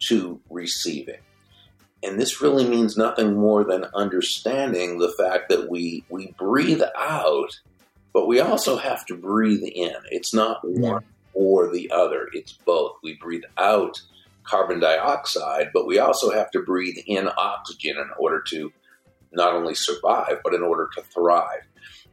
to 0.09 0.41
receiving. 0.49 1.21
And 2.07 2.21
this 2.21 2.41
really 2.41 2.69
means 2.69 2.97
nothing 2.97 3.35
more 3.35 3.65
than 3.65 3.87
understanding 3.93 4.99
the 4.99 5.13
fact 5.19 5.49
that 5.49 5.69
we, 5.69 6.05
we 6.09 6.33
breathe 6.39 6.83
out, 6.97 7.59
but 8.13 8.29
we 8.29 8.39
also 8.39 8.77
have 8.77 9.05
to 9.07 9.17
breathe 9.17 9.65
in. 9.65 9.97
It's 10.13 10.33
not 10.33 10.61
one 10.63 11.03
or 11.35 11.69
the 11.69 11.91
other, 11.91 12.29
it's 12.33 12.53
both. 12.53 12.93
We 13.03 13.19
breathe 13.21 13.43
out 13.59 14.01
carbon 14.45 14.79
dioxide, 14.79 15.71
but 15.75 15.89
we 15.89 15.99
also 15.99 16.31
have 16.31 16.51
to 16.53 16.63
breathe 16.63 16.97
in 17.09 17.29
oxygen 17.37 17.97
in 17.97 18.09
order 18.19 18.41
to 18.51 18.73
not 19.33 19.55
only 19.55 19.75
survive, 19.75 20.39
but 20.45 20.55
in 20.55 20.63
order 20.63 20.89
to 20.95 21.03
thrive. 21.03 21.67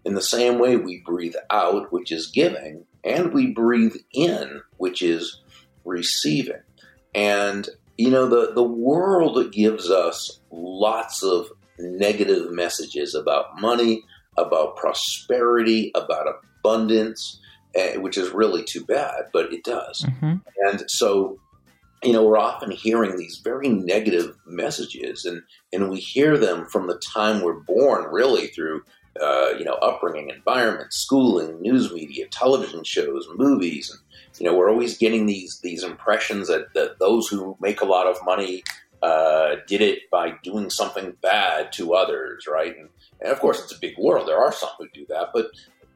In 0.03 0.15
the 0.15 0.21
same 0.23 0.57
way, 0.57 0.75
we 0.75 1.03
breathe 1.05 1.35
out, 1.51 1.93
which 1.93 2.11
is 2.11 2.31
giving, 2.31 2.85
and 3.03 3.31
we 3.31 3.51
breathe 3.51 3.95
in, 4.11 4.61
which 4.77 5.03
is 5.03 5.41
receiving. 5.85 6.61
And 7.13 7.69
you 8.03 8.09
know, 8.09 8.27
the, 8.27 8.51
the 8.53 8.63
world 8.63 9.53
gives 9.53 9.89
us 9.89 10.41
lots 10.51 11.23
of 11.23 11.47
negative 11.79 12.51
messages 12.51 13.15
about 13.15 13.61
money, 13.61 14.03
about 14.37 14.75
prosperity, 14.75 15.89
about 15.95 16.27
abundance, 16.59 17.39
eh, 17.75 17.95
which 17.95 18.17
is 18.17 18.31
really 18.31 18.61
too 18.61 18.83
bad, 18.83 19.27
but 19.31 19.53
it 19.53 19.63
does. 19.63 20.01
Mm-hmm. 20.01 20.35
And 20.67 20.83
so, 20.91 21.39
you 22.03 22.11
know, 22.11 22.25
we're 22.25 22.37
often 22.37 22.71
hearing 22.71 23.15
these 23.15 23.39
very 23.41 23.69
negative 23.69 24.35
messages, 24.45 25.23
and, 25.23 25.41
and 25.71 25.89
we 25.89 26.01
hear 26.01 26.37
them 26.37 26.65
from 26.65 26.87
the 26.87 26.99
time 26.99 27.41
we're 27.41 27.61
born, 27.61 28.11
really, 28.11 28.47
through 28.47 28.81
uh, 29.21 29.49
you 29.57 29.63
know, 29.63 29.75
upbringing, 29.75 30.29
environment, 30.29 30.91
schooling, 30.91 31.61
news 31.61 31.93
media, 31.93 32.27
television 32.27 32.83
shows, 32.83 33.27
movies, 33.35 33.91
and 33.91 33.99
you 34.43 34.49
know, 34.49 34.57
we're 34.57 34.69
always 34.69 34.97
getting 34.97 35.25
these 35.25 35.61
these 35.61 35.83
impressions 35.83 36.49
that, 36.49 36.73
that 36.73 36.99
those 36.99 37.29
who 37.29 37.55
make 37.61 37.79
a 37.79 37.85
lot 37.85 38.07
of 38.07 38.17
money 38.25 38.61
uh, 39.01 39.55
did 39.67 39.79
it 39.79 39.99
by 40.11 40.33
doing 40.43 40.69
something 40.69 41.15
bad 41.21 41.71
to 41.71 41.93
others, 41.93 42.45
right? 42.45 42.77
And, 42.77 42.89
and, 43.21 43.31
of 43.31 43.39
course, 43.39 43.63
it's 43.63 43.73
a 43.73 43.79
big 43.79 43.97
world. 43.97 44.27
There 44.27 44.43
are 44.43 44.51
some 44.51 44.71
who 44.77 44.89
do 44.93 45.05
that, 45.07 45.29
but 45.33 45.47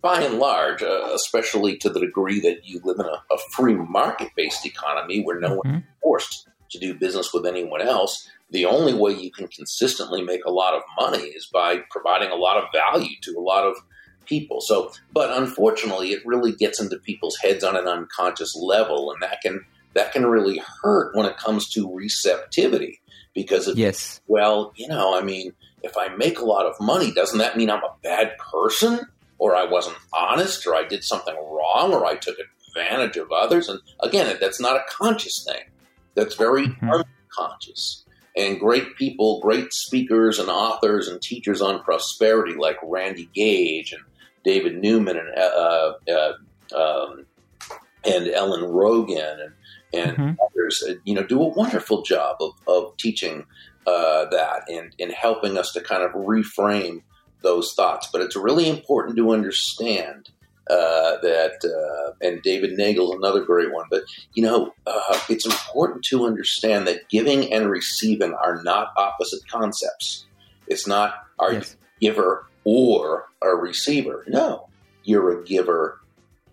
by 0.01 0.21
and 0.21 0.39
large, 0.39 0.81
uh, 0.81 1.09
especially 1.13 1.75
to 1.79 1.89
the 1.89 1.99
degree 1.99 2.39
that 2.39 2.65
you 2.65 2.79
live 2.85 2.99
in 2.99 3.05
a, 3.05 3.21
a 3.33 3.37
free 3.51 3.75
market 3.75 4.29
based 4.37 4.65
economy 4.65 5.23
where 5.23 5.41
no 5.41 5.59
mm-hmm. 5.59 5.69
one's 5.69 5.83
forced 6.01 6.47
to 6.69 6.79
do 6.79 6.93
business 6.93 7.33
with 7.33 7.45
anyone 7.45 7.81
else, 7.81 8.29
the 8.51 8.65
only 8.65 8.93
way 8.93 9.11
you 9.11 9.29
can 9.29 9.49
consistently 9.49 10.21
make 10.21 10.45
a 10.45 10.51
lot 10.51 10.73
of 10.73 10.83
money 10.97 11.23
is 11.23 11.47
by 11.47 11.79
providing 11.89 12.29
a 12.29 12.35
lot 12.35 12.55
of 12.55 12.63
value 12.71 13.17
to 13.23 13.35
a 13.37 13.41
lot 13.41 13.65
of 13.65 13.75
people. 14.27 14.61
So, 14.61 14.91
but 15.13 15.35
unfortunately, 15.35 16.11
it 16.11 16.25
really 16.25 16.51
gets 16.51 16.79
into 16.79 16.97
people's 16.97 17.37
heads 17.37 17.63
on 17.63 17.75
an 17.75 17.87
unconscious 17.87 18.55
level, 18.55 19.11
and 19.11 19.21
that 19.21 19.41
can 19.41 19.65
that 19.93 20.11
can 20.11 20.25
really 20.25 20.61
hurt 20.81 21.15
when 21.15 21.25
it 21.25 21.37
comes 21.37 21.69
to 21.69 21.91
receptivity 21.91 23.01
because 23.33 23.67
of, 23.67 23.77
yes, 23.77 24.21
well, 24.27 24.73
you 24.75 24.87
know, 24.87 25.17
I 25.17 25.23
mean, 25.23 25.53
if 25.83 25.93
I 25.97 26.09
make 26.15 26.39
a 26.39 26.45
lot 26.45 26.65
of 26.65 26.75
money, 26.79 27.11
doesn't 27.11 27.39
that 27.39 27.57
mean 27.57 27.69
I'm 27.69 27.83
a 27.83 27.95
bad 28.03 28.37
person, 28.37 28.99
or 29.37 29.55
I 29.55 29.65
wasn't 29.65 29.97
honest, 30.13 30.67
or 30.67 30.75
I 30.75 30.83
did 30.83 31.03
something 31.03 31.35
wrong, 31.35 31.93
or 31.93 32.05
I 32.05 32.15
took 32.15 32.37
advantage 32.75 33.17
of 33.17 33.31
others? 33.31 33.69
And 33.69 33.79
again, 34.01 34.37
that's 34.39 34.59
not 34.59 34.75
a 34.75 34.83
conscious 34.89 35.45
thing. 35.47 35.63
That's 36.15 36.35
very 36.35 36.67
mm-hmm. 36.67 36.89
unconscious 37.37 38.05
and 38.37 38.59
great 38.59 38.95
people, 38.95 39.39
great 39.41 39.73
speakers 39.73 40.37
and 40.37 40.47
authors 40.47 41.07
and 41.07 41.19
teachers 41.21 41.59
on 41.59 41.83
prosperity 41.83 42.53
like 42.53 42.77
Randy 42.83 43.29
Gage 43.33 43.93
and 43.93 44.03
David 44.47 44.81
Newman 44.81 45.17
and 45.17 45.37
uh, 45.37 45.93
uh, 46.09 46.33
um, 46.73 47.25
and 48.05 48.29
Ellen 48.29 48.61
Rogin 48.61 49.43
and 49.43 49.53
and 49.93 50.17
mm-hmm. 50.17 50.31
others, 50.41 50.83
uh, 50.87 50.93
you 51.03 51.13
know, 51.13 51.23
do 51.23 51.41
a 51.41 51.47
wonderful 51.49 52.01
job 52.01 52.37
of, 52.39 52.51
of 52.65 52.95
teaching 52.97 53.45
uh, 53.85 54.25
that 54.29 54.63
and, 54.69 54.93
and 54.99 55.11
helping 55.11 55.57
us 55.57 55.73
to 55.73 55.81
kind 55.81 56.03
of 56.03 56.11
reframe 56.11 57.01
those 57.41 57.73
thoughts. 57.73 58.09
But 58.11 58.21
it's 58.21 58.35
really 58.35 58.69
important 58.69 59.17
to 59.17 59.31
understand 59.31 60.29
uh, 60.69 61.17
that, 61.21 61.59
uh, 61.63 62.13
and 62.21 62.41
David 62.41 62.77
Neagle 62.77 63.11
is 63.11 63.17
another 63.17 63.43
great 63.43 63.73
one. 63.73 63.85
But 63.89 64.03
you 64.33 64.43
know, 64.43 64.73
uh, 64.85 65.19
it's 65.29 65.45
important 65.45 66.05
to 66.05 66.25
understand 66.25 66.87
that 66.87 67.09
giving 67.09 67.51
and 67.53 67.69
receiving 67.69 68.33
are 68.33 68.63
not 68.63 68.93
opposite 68.95 69.45
concepts. 69.49 70.25
It's 70.67 70.87
not 70.87 71.15
are 71.37 71.53
yes. 71.53 71.75
you 71.99 72.09
giver 72.09 72.47
or 72.67 73.29
a 73.41 73.55
receiver. 73.55 74.25
No, 74.27 74.67
you're 75.05 75.39
a 75.39 75.45
giver 75.45 76.01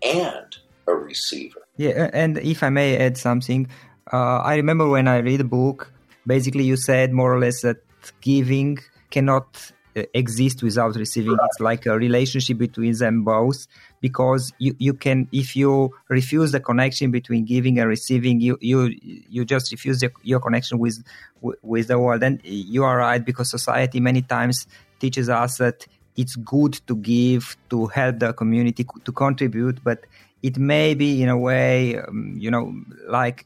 and 0.01 0.55
a 0.87 0.93
receiver. 0.93 1.67
Yeah, 1.75 2.09
and 2.13 2.37
if 2.37 2.63
I 2.63 2.69
may 2.69 2.97
add 2.97 3.17
something, 3.17 3.67
uh, 4.13 4.37
I 4.37 4.55
remember 4.55 4.87
when 4.87 5.09
I 5.09 5.17
read 5.17 5.41
a 5.41 5.49
book. 5.59 5.91
Basically, 6.25 6.63
you 6.63 6.77
said 6.77 7.11
more 7.11 7.35
or 7.35 7.39
less 7.39 7.61
that 7.63 7.77
giving 8.21 8.79
cannot 9.11 9.73
uh, 9.97 10.03
exist 10.13 10.63
without 10.63 10.95
receiving. 10.95 11.33
Right. 11.33 11.49
It's 11.51 11.59
like 11.59 11.85
a 11.85 11.97
relationship 11.97 12.59
between 12.59 12.97
them 12.97 13.25
both 13.25 13.67
because 13.99 14.53
you, 14.57 14.73
you 14.79 14.93
can 14.93 15.27
if 15.33 15.53
you 15.57 15.91
refuse 16.07 16.53
the 16.53 16.61
connection 16.61 17.11
between 17.11 17.43
giving 17.43 17.77
and 17.77 17.89
receiving 17.89 18.39
you 18.39 18.57
you 18.61 18.79
you 19.01 19.43
just 19.43 19.71
refuse 19.71 19.99
the, 19.99 20.11
your 20.23 20.39
connection 20.39 20.79
with 20.79 21.03
with 21.41 21.87
the 21.87 21.99
world 21.99 22.23
and 22.23 22.39
you 22.43 22.83
are 22.83 22.97
right 22.97 23.25
because 23.25 23.49
society 23.49 23.99
many 23.99 24.21
times 24.21 24.67
teaches 24.99 25.29
us 25.29 25.57
that 25.57 25.87
it's 26.17 26.35
good 26.37 26.73
to 26.87 26.95
give 26.95 27.57
to 27.69 27.87
help 27.87 28.19
the 28.19 28.33
community 28.33 28.85
to 29.03 29.11
contribute 29.11 29.83
but 29.83 30.05
it 30.43 30.57
may 30.57 30.93
be 30.93 31.21
in 31.21 31.29
a 31.29 31.37
way 31.37 31.97
um, 31.97 32.35
you 32.37 32.51
know 32.51 32.73
like 33.07 33.45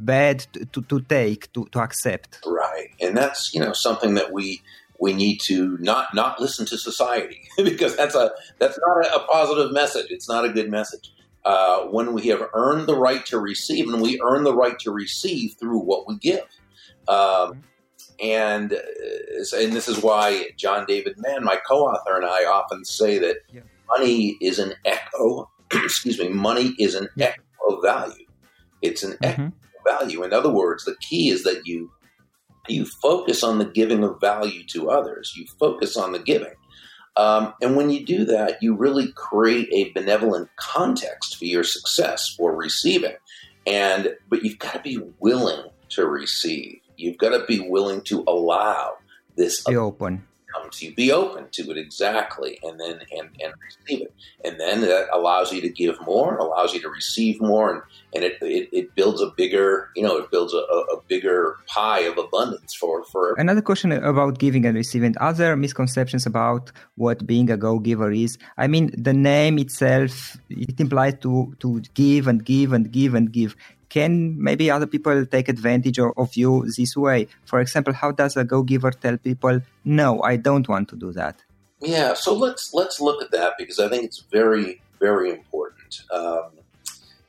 bad 0.00 0.46
to, 0.72 0.80
to, 0.82 1.00
take 1.00 1.52
to, 1.52 1.66
to 1.72 1.80
accept 1.80 2.38
right 2.46 2.90
and 3.00 3.16
that's 3.16 3.52
you 3.52 3.60
know 3.60 3.72
something 3.72 4.14
that 4.14 4.32
we 4.32 4.62
we 4.98 5.12
need 5.12 5.38
to 5.38 5.78
not 5.78 6.14
not 6.14 6.40
listen 6.40 6.66
to 6.66 6.76
society 6.76 7.48
because 7.56 7.96
that's 7.96 8.14
a 8.14 8.32
that's 8.58 8.78
not 8.78 9.06
a, 9.06 9.16
a, 9.16 9.26
positive 9.26 9.72
message. 9.72 10.06
It's 10.10 10.28
not 10.28 10.44
a 10.44 10.48
good 10.50 10.70
message. 10.70 11.12
Uh, 11.44 11.84
when 11.84 12.12
we 12.12 12.26
have 12.26 12.42
earned 12.52 12.86
the 12.86 12.96
right 12.96 13.24
to 13.26 13.38
receive, 13.38 13.88
and 13.88 14.02
we 14.02 14.20
earn 14.22 14.44
the 14.44 14.54
right 14.54 14.78
to 14.80 14.90
receive 14.90 15.54
through 15.58 15.78
what 15.78 16.06
we 16.06 16.16
give. 16.16 16.44
Um, 17.06 17.62
and 18.22 18.72
uh, 18.72 19.56
and 19.56 19.72
this 19.72 19.88
is 19.88 20.02
why 20.02 20.50
John 20.56 20.84
David 20.86 21.16
Mann, 21.18 21.44
my 21.44 21.56
co-author, 21.66 22.16
and 22.16 22.24
I 22.24 22.44
often 22.44 22.84
say 22.84 23.18
that 23.18 23.36
yeah. 23.52 23.62
money 23.88 24.36
is 24.40 24.58
an 24.58 24.74
echo. 24.84 25.50
excuse 25.72 26.18
me, 26.18 26.28
money 26.28 26.74
is 26.78 26.94
an 26.94 27.08
yeah. 27.16 27.26
echo 27.26 27.76
of 27.76 27.82
value. 27.82 28.26
It's 28.82 29.02
an 29.02 29.12
mm-hmm. 29.12 29.24
echo 29.24 29.42
of 29.44 29.52
value. 30.00 30.22
In 30.22 30.32
other 30.32 30.50
words, 30.50 30.84
the 30.84 30.96
key 31.00 31.28
is 31.28 31.44
that 31.44 31.66
you 31.66 31.90
you 32.68 32.84
focus 32.84 33.42
on 33.42 33.58
the 33.58 33.64
giving 33.64 34.04
of 34.04 34.20
value 34.20 34.64
to 34.64 34.90
others. 34.90 35.34
You 35.36 35.46
focus 35.58 35.96
on 35.96 36.12
the 36.12 36.18
giving. 36.18 36.54
Um, 37.16 37.54
and 37.60 37.76
when 37.76 37.90
you 37.90 38.06
do 38.06 38.24
that, 38.26 38.62
you 38.62 38.76
really 38.76 39.10
create 39.12 39.68
a 39.72 39.90
benevolent 39.92 40.48
context 40.56 41.36
for 41.36 41.46
your 41.46 41.64
success 41.64 42.28
for 42.36 42.54
receiving. 42.54 43.16
And 43.66 44.14
but 44.28 44.44
you've 44.44 44.58
got 44.58 44.74
to 44.74 44.80
be 44.80 45.00
willing 45.18 45.68
to 45.90 46.06
receive. 46.06 46.78
You've 46.98 47.16
got 47.16 47.30
to 47.30 47.44
be 47.46 47.60
willing 47.60 48.02
to 48.02 48.24
allow 48.26 48.98
this. 49.36 49.64
Be 49.64 49.76
open 49.76 50.24
come 50.52 50.70
to 50.70 50.86
you. 50.86 50.94
Be 50.94 51.12
open 51.12 51.46
to 51.52 51.70
it 51.70 51.76
exactly, 51.76 52.58
and 52.62 52.78
then 52.80 53.00
and, 53.16 53.28
and 53.42 53.52
receive 53.62 54.02
it, 54.02 54.14
and 54.44 54.58
then 54.60 54.80
that 54.82 55.08
allows 55.12 55.52
you 55.52 55.60
to 55.60 55.68
give 55.68 55.96
more, 56.04 56.36
allows 56.36 56.74
you 56.74 56.80
to 56.80 56.88
receive 56.88 57.40
more, 57.40 57.72
and 57.72 57.82
and 58.14 58.24
it 58.24 58.38
it, 58.40 58.68
it 58.72 58.94
builds 58.94 59.20
a 59.20 59.30
bigger 59.36 59.90
you 59.94 60.02
know 60.02 60.16
it 60.18 60.30
builds 60.30 60.54
a, 60.54 60.58
a 60.58 61.00
bigger 61.08 61.56
pie 61.66 62.00
of 62.00 62.18
abundance 62.18 62.74
for 62.74 63.04
for. 63.04 63.34
Another 63.38 63.62
question 63.62 63.92
about 63.92 64.38
giving 64.38 64.64
and 64.64 64.76
receiving. 64.76 65.14
Other 65.20 65.56
misconceptions 65.56 66.26
about 66.26 66.72
what 66.96 67.26
being 67.26 67.50
a 67.50 67.56
go 67.56 67.78
giver 67.78 68.10
is. 68.10 68.38
I 68.56 68.66
mean, 68.66 68.90
the 68.96 69.12
name 69.12 69.58
itself 69.58 70.36
it 70.48 70.80
implies 70.80 71.14
to 71.22 71.54
to 71.60 71.80
give 71.94 72.26
and 72.26 72.44
give 72.44 72.72
and 72.72 72.90
give 72.90 73.14
and 73.14 73.32
give 73.32 73.56
can 73.88 74.42
maybe 74.42 74.70
other 74.70 74.86
people 74.86 75.24
take 75.26 75.48
advantage 75.48 75.98
of, 75.98 76.36
you 76.36 76.64
this 76.76 76.96
way? 76.96 77.28
For 77.44 77.60
example, 77.60 77.94
how 77.94 78.12
does 78.12 78.36
a 78.36 78.44
go 78.44 78.62
giver 78.62 78.90
tell 78.90 79.16
people, 79.16 79.60
no, 79.84 80.22
I 80.22 80.36
don't 80.36 80.68
want 80.68 80.88
to 80.90 80.96
do 80.96 81.12
that? 81.12 81.42
Yeah, 81.80 82.14
so 82.14 82.34
let's 82.34 82.74
let's 82.74 83.00
look 83.00 83.22
at 83.22 83.30
that 83.30 83.52
because 83.56 83.78
I 83.78 83.88
think 83.88 84.04
it's 84.04 84.24
very 84.32 84.82
very 84.98 85.30
important. 85.30 86.00
Um, 86.12 86.50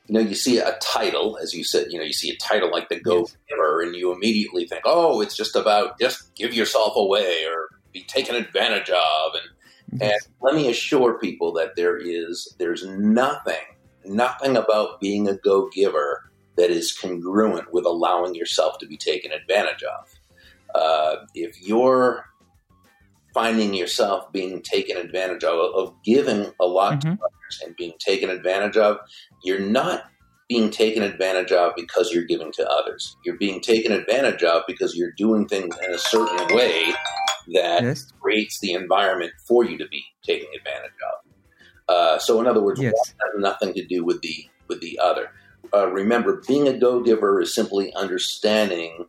you 0.07 0.13
know, 0.15 0.21
you 0.21 0.33
see 0.33 0.57
a 0.57 0.75
title, 0.81 1.37
as 1.39 1.53
you 1.53 1.63
said, 1.63 1.91
you 1.91 1.99
know, 1.99 2.03
you 2.03 2.13
see 2.13 2.31
a 2.31 2.37
title 2.37 2.71
like 2.71 2.89
the 2.89 2.99
Go 2.99 3.27
Giver, 3.47 3.81
and 3.81 3.95
you 3.95 4.11
immediately 4.11 4.65
think, 4.65 4.81
oh, 4.85 5.21
it's 5.21 5.37
just 5.37 5.55
about 5.55 5.99
just 5.99 6.33
give 6.33 6.51
yourself 6.51 6.93
away 6.95 7.45
or 7.45 7.69
be 7.93 8.01
taken 8.01 8.35
advantage 8.35 8.89
of. 8.89 9.33
And, 9.35 10.01
yes. 10.01 10.25
and 10.25 10.33
let 10.41 10.55
me 10.55 10.67
assure 10.67 11.19
people 11.19 11.53
that 11.53 11.75
there 11.75 11.97
is 11.97 12.55
there's 12.57 12.85
nothing 12.85 13.55
nothing 14.05 14.57
about 14.57 14.99
being 14.99 15.27
a 15.27 15.35
go 15.35 15.69
giver 15.69 16.28
that 16.59 16.69
is 16.69 16.91
congruent 16.91 17.73
with 17.73 17.85
allowing 17.85 18.35
yourself 18.35 18.77
to 18.79 18.85
be 18.85 18.97
taken 18.97 19.31
advantage 19.31 19.81
of. 19.81 20.19
Uh, 20.75 21.15
if 21.33 21.61
you're 21.61 22.25
finding 23.33 23.73
yourself 23.73 24.29
being 24.33 24.61
taken 24.61 24.97
advantage 24.97 25.45
of, 25.45 25.57
of 25.73 25.93
giving 26.03 26.51
a 26.59 26.65
lot 26.65 26.99
mm-hmm. 26.99 27.15
to 27.15 27.23
others 27.23 27.61
and 27.65 27.75
being 27.77 27.93
taken 27.97 28.29
advantage 28.29 28.75
of, 28.75 28.97
you're 29.41 29.59
not 29.59 30.03
being 30.49 30.69
taken 30.69 31.01
advantage 31.01 31.53
of 31.53 31.71
because 31.77 32.11
you're 32.11 32.25
giving 32.25 32.51
to 32.51 32.69
others. 32.69 33.15
You're 33.23 33.37
being 33.37 33.61
taken 33.61 33.93
advantage 33.93 34.43
of 34.43 34.63
because 34.67 34.97
you're 34.97 35.13
doing 35.15 35.47
things 35.47 35.73
in 35.87 35.93
a 35.93 35.97
certain 35.97 36.53
way 36.53 36.93
that 37.53 37.83
yes. 37.83 38.11
creates 38.19 38.59
the 38.59 38.73
environment 38.73 39.31
for 39.47 39.63
you 39.63 39.77
to 39.77 39.87
be 39.87 40.03
taken 40.25 40.49
advantage 40.57 40.91
of. 41.07 41.95
Uh, 41.95 42.19
so, 42.19 42.41
in 42.41 42.47
other 42.47 42.61
words, 42.61 42.81
yes. 42.81 42.93
one 42.93 43.15
has 43.21 43.41
nothing 43.41 43.73
to 43.75 43.85
do 43.85 44.03
with 44.03 44.21
the 44.21 44.45
with 44.67 44.81
the 44.81 44.99
other 45.01 45.31
uh, 45.73 45.87
remember, 45.87 46.41
being 46.47 46.67
a 46.67 46.77
go 46.77 47.01
giver 47.01 47.41
is 47.41 47.53
simply 47.53 47.93
understanding 47.93 49.05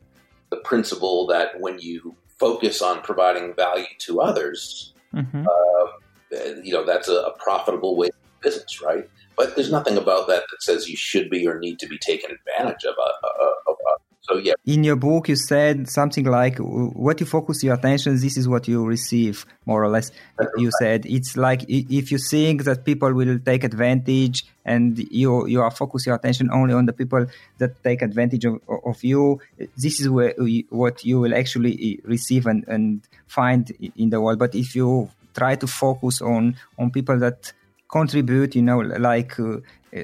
the 0.51 0.57
principle 0.57 1.27
that 1.29 1.61
when 1.61 1.79
you 1.79 2.15
focus 2.39 2.83
on 2.83 3.01
providing 3.03 3.55
value 3.55 3.85
to 3.99 4.21
others, 4.21 4.93
mm-hmm. 5.15 5.47
uh, 5.47 6.37
you 6.63 6.73
know, 6.73 6.85
that's 6.85 7.09
a, 7.09 7.15
a 7.15 7.33
profitable 7.39 7.97
way 7.97 8.09
of 8.09 8.41
business, 8.41 8.83
right? 8.83 9.09
But 9.37 9.57
there's 9.57 9.71
nothing 9.71 9.97
about 9.97 10.29
that 10.29 10.45
that 10.51 10.63
says 10.63 10.89
you 10.89 10.97
should 10.97 11.31
be 11.31 11.47
or 11.47 11.59
need 11.59 11.79
to 11.79 11.87
be 11.87 11.99
taken 11.99 12.31
advantage 12.31 12.85
of. 12.85 12.95
Uh, 12.99 13.27
uh, 13.27 13.53
of 13.69 13.77
So 14.23 14.37
yeah. 14.37 14.53
In 14.67 14.85
your 14.85 14.97
book, 14.97 15.29
you 15.29 15.37
said 15.37 15.89
something 15.89 16.25
like, 16.25 16.59
"What 16.59 17.21
you 17.21 17.27
focus 17.27 17.65
your 17.65 17.75
attention, 17.75 18.21
this 18.21 18.37
is 18.37 18.47
what 18.47 18.69
you 18.69 18.85
receive." 18.85 19.47
More 19.65 19.83
or 19.83 19.89
less, 19.89 20.13
you 20.59 20.71
said 20.79 21.07
it's 21.07 21.37
like 21.37 21.65
if 21.69 22.13
you 22.13 22.19
think 22.19 22.65
that 22.65 22.85
people 22.85 23.13
will 23.15 23.39
take 23.39 23.65
advantage, 23.65 24.45
and 24.65 24.99
you 25.11 25.47
you 25.47 25.63
are 25.63 25.71
focus 25.71 26.07
your 26.07 26.17
attention 26.17 26.51
only 26.53 26.75
on 26.75 26.85
the 26.85 26.93
people 26.93 27.27
that 27.59 27.83
take 27.83 28.03
advantage 28.03 28.45
of, 28.45 28.61
of 28.85 29.03
you. 29.03 29.41
This 29.77 30.01
is 30.01 30.09
where 30.11 30.35
what 30.69 31.03
you 31.05 31.19
will 31.21 31.35
actually 31.35 32.01
receive 32.05 32.47
and, 32.47 32.65
and 32.69 33.01
find 33.27 33.73
in 33.97 34.11
the 34.11 34.21
world. 34.21 34.39
But 34.39 34.55
if 34.55 34.77
you 34.77 35.09
try 35.35 35.57
to 35.57 35.67
focus 35.67 36.21
on 36.21 36.57
on 36.79 36.91
people 36.91 37.19
that 37.21 37.53
contribute, 37.91 38.55
you 38.55 38.63
know, 38.63 38.79
like 38.79 39.39
uh, 39.41 39.57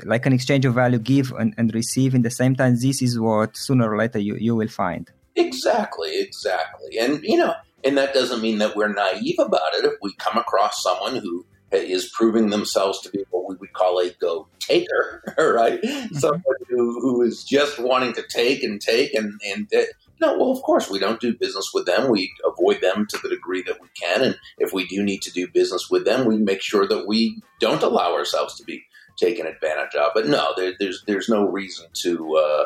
like 0.04 0.26
an 0.26 0.32
exchange 0.32 0.64
of 0.64 0.74
value, 0.74 0.98
give 0.98 1.32
and, 1.32 1.54
and 1.56 1.74
receive 1.74 2.14
in 2.14 2.22
the 2.22 2.30
same 2.30 2.56
time. 2.56 2.76
This 2.80 3.02
is 3.02 3.18
what 3.18 3.56
sooner 3.56 3.92
or 3.92 3.96
later 3.96 4.18
you, 4.18 4.36
you 4.36 4.56
will 4.56 4.68
find. 4.68 5.10
Exactly, 5.34 6.20
exactly. 6.20 6.98
And, 6.98 7.22
you 7.22 7.36
know, 7.36 7.54
and 7.84 7.96
that 7.98 8.14
doesn't 8.14 8.42
mean 8.42 8.58
that 8.58 8.74
we're 8.74 8.92
naive 8.92 9.36
about 9.38 9.74
it. 9.74 9.84
If 9.84 9.94
we 10.02 10.14
come 10.14 10.36
across 10.38 10.82
someone 10.82 11.16
who 11.16 11.44
is 11.72 12.10
proving 12.14 12.50
themselves 12.50 13.00
to 13.02 13.10
be 13.10 13.24
what 13.30 13.48
we 13.48 13.56
would 13.56 13.72
call 13.72 14.00
a 14.00 14.10
go 14.20 14.48
taker, 14.58 15.22
right? 15.38 15.80
Mm-hmm. 15.82 16.14
Someone 16.16 16.42
who, 16.68 17.00
who 17.00 17.22
is 17.22 17.44
just 17.44 17.78
wanting 17.78 18.12
to 18.14 18.24
take 18.28 18.62
and 18.62 18.80
take 18.80 19.14
and, 19.14 19.40
and 19.46 19.72
uh, 19.74 19.82
no, 20.20 20.38
well, 20.38 20.50
of 20.50 20.62
course, 20.62 20.88
we 20.88 20.98
don't 20.98 21.20
do 21.20 21.36
business 21.36 21.72
with 21.74 21.84
them. 21.84 22.10
We 22.10 22.32
avoid 22.44 22.80
them 22.80 23.06
to 23.10 23.18
the 23.22 23.28
degree 23.28 23.62
that 23.64 23.80
we 23.82 23.88
can. 24.00 24.22
And 24.22 24.38
if 24.58 24.72
we 24.72 24.86
do 24.86 25.02
need 25.02 25.20
to 25.22 25.30
do 25.30 25.46
business 25.46 25.90
with 25.90 26.06
them, 26.06 26.26
we 26.26 26.38
make 26.38 26.62
sure 26.62 26.88
that 26.88 27.06
we 27.06 27.42
don't 27.60 27.82
allow 27.82 28.14
ourselves 28.14 28.56
to 28.56 28.64
be 28.64 28.82
taken 29.16 29.46
advantage 29.46 29.94
of. 29.94 30.12
But 30.14 30.26
no, 30.26 30.48
there, 30.56 30.74
there's 30.78 31.02
there's 31.06 31.28
no 31.28 31.48
reason 31.48 31.86
to 32.02 32.36
uh, 32.36 32.64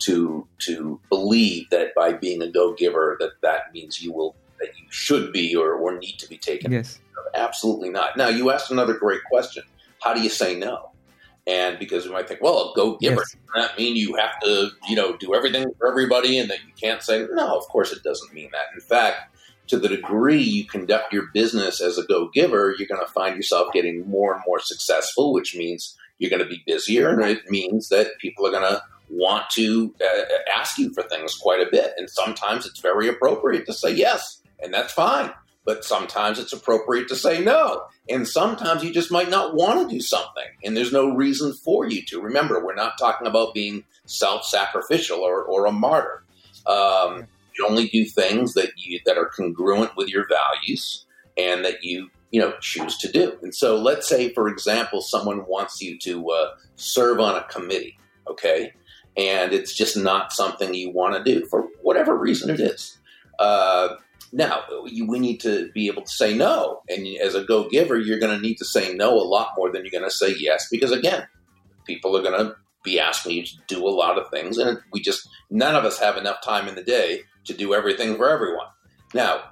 to 0.00 0.46
to 0.60 1.00
believe 1.08 1.70
that 1.70 1.94
by 1.94 2.12
being 2.12 2.42
a 2.42 2.50
go 2.50 2.74
giver 2.74 3.16
that 3.20 3.32
that 3.42 3.72
means 3.72 4.02
you 4.02 4.12
will 4.12 4.36
that 4.60 4.68
you 4.78 4.86
should 4.90 5.32
be 5.32 5.54
or, 5.56 5.74
or 5.74 5.98
need 5.98 6.18
to 6.18 6.28
be 6.28 6.38
taken. 6.38 6.72
Yes, 6.72 7.00
absolutely 7.34 7.90
not. 7.90 8.16
Now 8.16 8.28
you 8.28 8.50
asked 8.50 8.70
another 8.70 8.94
great 8.94 9.24
question: 9.24 9.64
How 10.02 10.14
do 10.14 10.20
you 10.20 10.30
say 10.30 10.56
no? 10.56 10.92
And 11.46 11.76
because 11.78 12.04
we 12.04 12.12
might 12.12 12.28
think, 12.28 12.40
well, 12.40 12.70
a 12.70 12.72
go 12.76 12.96
giver, 12.98 13.16
yes. 13.16 13.32
does 13.32 13.70
that 13.70 13.78
mean 13.78 13.96
you 13.96 14.14
have 14.14 14.38
to, 14.44 14.70
you 14.88 14.94
know, 14.94 15.16
do 15.16 15.34
everything 15.34 15.72
for 15.76 15.88
everybody 15.88 16.38
and 16.38 16.48
that 16.50 16.58
you 16.64 16.72
can't 16.80 17.02
say, 17.02 17.26
no, 17.32 17.58
of 17.58 17.66
course 17.66 17.90
it 17.92 18.04
doesn't 18.04 18.32
mean 18.32 18.50
that. 18.52 18.66
In 18.74 18.80
fact, 18.80 19.31
to 19.68 19.78
the 19.78 19.88
degree 19.88 20.42
you 20.42 20.66
conduct 20.66 21.12
your 21.12 21.26
business 21.32 21.80
as 21.80 21.98
a 21.98 22.04
go 22.04 22.28
giver, 22.28 22.74
you're 22.78 22.88
going 22.88 23.04
to 23.04 23.12
find 23.12 23.36
yourself 23.36 23.72
getting 23.72 24.08
more 24.08 24.34
and 24.34 24.42
more 24.46 24.60
successful, 24.60 25.32
which 25.32 25.56
means 25.56 25.96
you're 26.18 26.30
going 26.30 26.42
to 26.42 26.48
be 26.48 26.62
busier. 26.66 27.08
And 27.08 27.22
it 27.30 27.50
means 27.50 27.88
that 27.88 28.18
people 28.20 28.46
are 28.46 28.50
going 28.50 28.70
to 28.70 28.82
want 29.08 29.50
to 29.50 29.94
uh, 30.00 30.22
ask 30.56 30.78
you 30.78 30.92
for 30.92 31.02
things 31.02 31.36
quite 31.36 31.60
a 31.60 31.70
bit. 31.70 31.92
And 31.96 32.08
sometimes 32.10 32.66
it's 32.66 32.80
very 32.80 33.08
appropriate 33.08 33.66
to 33.66 33.72
say 33.72 33.92
yes, 33.92 34.42
and 34.62 34.72
that's 34.72 34.92
fine 34.92 35.32
but 35.64 35.84
sometimes 35.84 36.38
it's 36.38 36.52
appropriate 36.52 37.08
to 37.08 37.16
say 37.16 37.42
no. 37.42 37.84
And 38.08 38.26
sometimes 38.26 38.82
you 38.82 38.92
just 38.92 39.12
might 39.12 39.30
not 39.30 39.54
want 39.54 39.88
to 39.88 39.94
do 39.94 40.00
something, 40.00 40.44
and 40.64 40.76
there's 40.76 40.92
no 40.92 41.14
reason 41.14 41.52
for 41.52 41.88
you 41.88 42.02
to. 42.06 42.20
Remember, 42.20 42.64
we're 42.64 42.74
not 42.74 42.98
talking 42.98 43.26
about 43.26 43.54
being 43.54 43.84
self 44.06 44.44
sacrificial 44.44 45.20
or, 45.20 45.42
or 45.44 45.66
a 45.66 45.72
martyr. 45.72 46.24
Um, 46.66 47.28
you 47.56 47.66
only 47.66 47.88
do 47.88 48.04
things 48.04 48.54
that 48.54 48.70
you 48.76 49.00
that 49.06 49.18
are 49.18 49.30
congruent 49.36 49.96
with 49.96 50.08
your 50.08 50.26
values 50.28 51.06
and 51.36 51.64
that 51.64 51.82
you 51.82 52.08
you 52.30 52.40
know 52.40 52.54
choose 52.60 52.96
to 52.98 53.10
do. 53.10 53.36
And 53.42 53.54
so, 53.54 53.76
let's 53.76 54.08
say, 54.08 54.32
for 54.32 54.48
example, 54.48 55.00
someone 55.00 55.46
wants 55.46 55.80
you 55.80 55.98
to 56.00 56.30
uh, 56.30 56.50
serve 56.76 57.20
on 57.20 57.36
a 57.36 57.44
committee, 57.44 57.98
okay, 58.28 58.72
and 59.16 59.52
it's 59.52 59.74
just 59.74 59.96
not 59.96 60.32
something 60.32 60.74
you 60.74 60.90
want 60.90 61.14
to 61.14 61.22
do 61.22 61.46
for 61.46 61.68
whatever 61.82 62.16
reason 62.16 62.50
it 62.50 62.60
is. 62.60 62.98
Uh, 63.38 63.96
now, 64.32 64.62
we 64.82 65.18
need 65.18 65.40
to 65.40 65.70
be 65.72 65.88
able 65.88 66.02
to 66.02 66.10
say 66.10 66.34
no. 66.34 66.80
And 66.88 67.06
as 67.18 67.34
a 67.34 67.44
go 67.44 67.68
giver, 67.68 67.98
you're 67.98 68.18
going 68.18 68.34
to 68.34 68.40
need 68.40 68.56
to 68.56 68.64
say 68.64 68.94
no 68.94 69.12
a 69.12 69.20
lot 69.20 69.50
more 69.56 69.70
than 69.70 69.82
you're 69.84 69.90
going 69.90 70.10
to 70.10 70.16
say 70.16 70.34
yes. 70.38 70.68
Because 70.70 70.90
again, 70.90 71.26
people 71.86 72.16
are 72.16 72.22
going 72.22 72.38
to 72.38 72.56
be 72.82 72.98
asking 72.98 73.36
you 73.36 73.44
to 73.44 73.52
do 73.68 73.86
a 73.86 73.90
lot 73.90 74.18
of 74.18 74.30
things. 74.30 74.56
And 74.56 74.78
we 74.90 75.02
just, 75.02 75.28
none 75.50 75.74
of 75.74 75.84
us 75.84 75.98
have 75.98 76.16
enough 76.16 76.42
time 76.42 76.66
in 76.66 76.74
the 76.76 76.82
day 76.82 77.20
to 77.44 77.54
do 77.54 77.74
everything 77.74 78.16
for 78.16 78.28
everyone. 78.28 78.66
Now, 79.14 79.42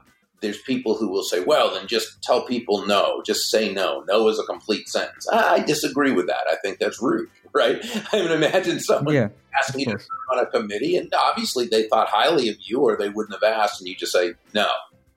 there's 0.41 0.61
people 0.63 0.97
who 0.97 1.09
will 1.09 1.23
say, 1.23 1.41
well, 1.41 1.75
then 1.75 1.87
just 1.87 2.23
tell 2.23 2.47
people 2.47 2.87
no. 2.87 3.23
Just 3.25 3.51
say 3.51 3.73
no. 3.73 4.05
No 4.09 4.29
is 4.29 4.39
a 4.39 4.45
complete 4.45 4.89
sentence. 4.89 5.27
I 5.31 5.61
disagree 5.61 6.13
with 6.13 6.27
that. 6.29 6.45
I 6.51 6.57
think 6.63 6.79
that's 6.79 7.03
rude, 7.03 7.29
right? 7.55 7.79
I 8.13 8.21
mean, 8.21 8.31
imagine 8.31 8.81
someone 8.81 9.15
yeah, 9.15 9.29
asking 9.59 9.81
you 9.81 9.87
to 9.87 9.99
serve 9.99 10.09
on 10.33 10.39
a 10.39 10.47
committee, 10.47 10.97
and 10.97 11.13
obviously 11.15 11.67
they 11.67 11.89
thought 11.89 12.09
highly 12.09 12.49
of 12.49 12.57
you, 12.61 12.81
or 12.81 12.97
they 12.97 13.09
wouldn't 13.09 13.35
have 13.35 13.53
asked, 13.53 13.81
and 13.81 13.89
you 13.89 13.95
just 13.95 14.13
say 14.13 14.35
no. 14.55 14.69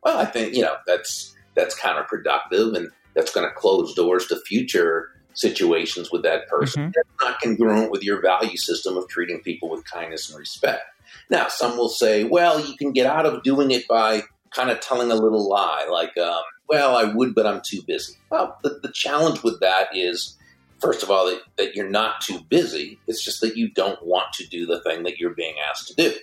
Well, 0.03 0.17
I 0.17 0.25
think 0.25 0.53
you 0.53 0.61
know 0.61 0.75
that's 0.85 1.33
that's 1.55 1.79
counterproductive, 1.79 2.75
and 2.75 2.89
that's 3.15 3.31
going 3.31 3.47
to 3.47 3.53
close 3.53 3.93
doors 3.93 4.27
to 4.27 4.39
future 4.41 5.09
situations 5.35 6.11
with 6.11 6.23
that 6.23 6.47
person. 6.47 6.83
Mm-hmm. 6.83 6.91
That's 6.95 7.09
not 7.21 7.41
congruent 7.41 7.91
with 7.91 8.03
your 8.03 8.21
value 8.21 8.57
system 8.57 8.97
of 8.97 9.07
treating 9.07 9.39
people 9.41 9.69
with 9.69 9.89
kindness 9.89 10.29
and 10.29 10.37
respect. 10.37 10.83
Now, 11.29 11.47
some 11.47 11.77
will 11.77 11.89
say, 11.89 12.23
well, 12.23 12.59
you 12.63 12.75
can 12.77 12.91
get 12.91 13.05
out 13.05 13.25
of 13.25 13.43
doing 13.43 13.71
it 13.71 13.87
by 13.87 14.23
kind 14.51 14.69
of 14.69 14.79
telling 14.79 15.11
a 15.11 15.15
little 15.15 15.49
lie, 15.49 15.87
like, 15.89 16.17
um, 16.17 16.41
well, 16.69 16.95
I 16.95 17.05
would, 17.05 17.35
but 17.35 17.47
I'm 17.47 17.61
too 17.65 17.81
busy. 17.85 18.13
Well, 18.29 18.57
the, 18.63 18.79
the 18.81 18.91
challenge 18.91 19.43
with 19.43 19.59
that 19.61 19.87
is, 19.93 20.37
first 20.79 21.03
of 21.03 21.09
all, 21.09 21.27
that, 21.27 21.41
that, 21.57 21.75
you're 21.75 21.89
not 21.89 22.21
too 22.21 22.39
busy. 22.49 22.99
It's 23.07 23.23
just 23.23 23.41
that 23.41 23.57
you 23.57 23.69
don't 23.71 24.03
want 24.05 24.33
to 24.33 24.47
do 24.47 24.65
the 24.65 24.81
thing 24.81 25.03
that 25.03 25.17
you're 25.19 25.33
being 25.33 25.55
asked 25.69 25.87
to 25.89 25.95
do. 25.95 26.13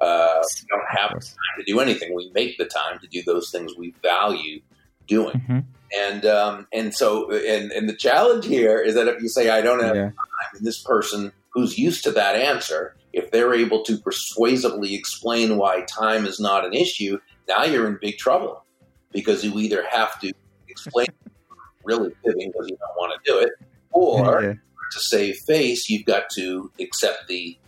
Uh, 0.00 0.40
we 0.42 0.66
don't 0.68 0.88
have 0.88 1.10
time 1.10 1.58
to 1.58 1.64
do 1.64 1.80
anything. 1.80 2.14
We 2.14 2.30
make 2.32 2.56
the 2.58 2.66
time 2.66 2.98
to 3.00 3.06
do 3.08 3.22
those 3.24 3.50
things 3.50 3.72
we 3.76 3.94
value 4.02 4.60
doing. 5.06 5.34
Mm-hmm. 5.34 5.58
And 5.98 6.26
um, 6.26 6.66
and 6.72 6.94
so 6.94 7.30
and 7.32 7.72
and 7.72 7.88
the 7.88 7.96
challenge 7.96 8.44
here 8.44 8.78
is 8.78 8.94
that 8.94 9.08
if 9.08 9.22
you 9.22 9.28
say 9.28 9.48
I 9.48 9.62
don't 9.62 9.82
have 9.82 9.96
yeah. 9.96 10.02
time, 10.02 10.14
and 10.54 10.66
this 10.66 10.82
person 10.82 11.32
who's 11.50 11.78
used 11.78 12.04
to 12.04 12.12
that 12.12 12.36
answer, 12.36 12.94
if 13.18 13.30
they're 13.30 13.54
able 13.54 13.82
to 13.84 13.98
persuasively 13.98 14.94
explain 14.94 15.56
why 15.56 15.82
time 15.82 16.24
is 16.24 16.38
not 16.38 16.64
an 16.64 16.72
issue, 16.72 17.18
now 17.48 17.64
you're 17.64 17.86
in 17.86 17.98
big 18.00 18.16
trouble 18.18 18.64
because 19.12 19.44
you 19.44 19.58
either 19.58 19.84
have 19.90 20.18
to 20.20 20.32
explain 20.68 21.08
really 21.84 22.12
fitting 22.24 22.50
because 22.52 22.68
you 22.68 22.76
don't 22.76 22.96
want 22.96 23.12
to 23.12 23.30
do 23.30 23.38
it, 23.38 23.50
or 23.90 24.42
yeah. 24.42 24.52
to 24.52 25.00
save 25.00 25.36
face, 25.46 25.88
you've 25.88 26.06
got 26.06 26.30
to 26.30 26.70
accept 26.80 27.28
the 27.28 27.58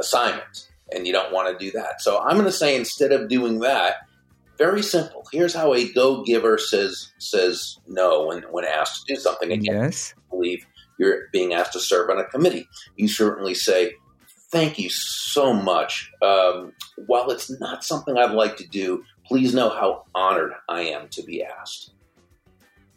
assignment 0.00 0.68
and 0.94 1.06
you 1.06 1.12
don't 1.12 1.32
want 1.32 1.56
to 1.56 1.64
do 1.64 1.70
that. 1.72 2.00
So 2.00 2.20
I'm 2.20 2.34
going 2.34 2.44
to 2.46 2.52
say 2.52 2.76
instead 2.76 3.12
of 3.12 3.28
doing 3.28 3.60
that, 3.60 3.96
very 4.56 4.82
simple. 4.82 5.26
Here's 5.32 5.54
how 5.54 5.74
a 5.74 5.92
go 5.92 6.22
giver 6.22 6.58
says 6.58 7.12
says 7.18 7.78
no 7.88 8.26
when, 8.26 8.42
when 8.44 8.64
asked 8.64 9.04
to 9.06 9.14
do 9.14 9.20
something. 9.20 9.50
Again, 9.50 9.82
yes. 9.82 10.14
I 10.16 10.30
believe 10.30 10.64
you're 10.98 11.28
being 11.32 11.54
asked 11.54 11.72
to 11.72 11.80
serve 11.80 12.10
on 12.10 12.18
a 12.18 12.24
committee. 12.24 12.68
You 12.96 13.08
certainly 13.08 13.54
say, 13.54 13.94
Thank 14.54 14.78
you 14.78 14.88
so 14.88 15.52
much. 15.52 16.12
Um, 16.22 16.72
while 17.06 17.30
it's 17.30 17.50
not 17.58 17.82
something 17.82 18.16
I'd 18.16 18.30
like 18.30 18.56
to 18.58 18.68
do, 18.68 19.04
Please 19.26 19.54
know 19.54 19.70
how 19.70 20.04
honored 20.14 20.52
I 20.68 20.82
am 20.82 21.08
to 21.08 21.22
be 21.22 21.42
asked. 21.42 21.92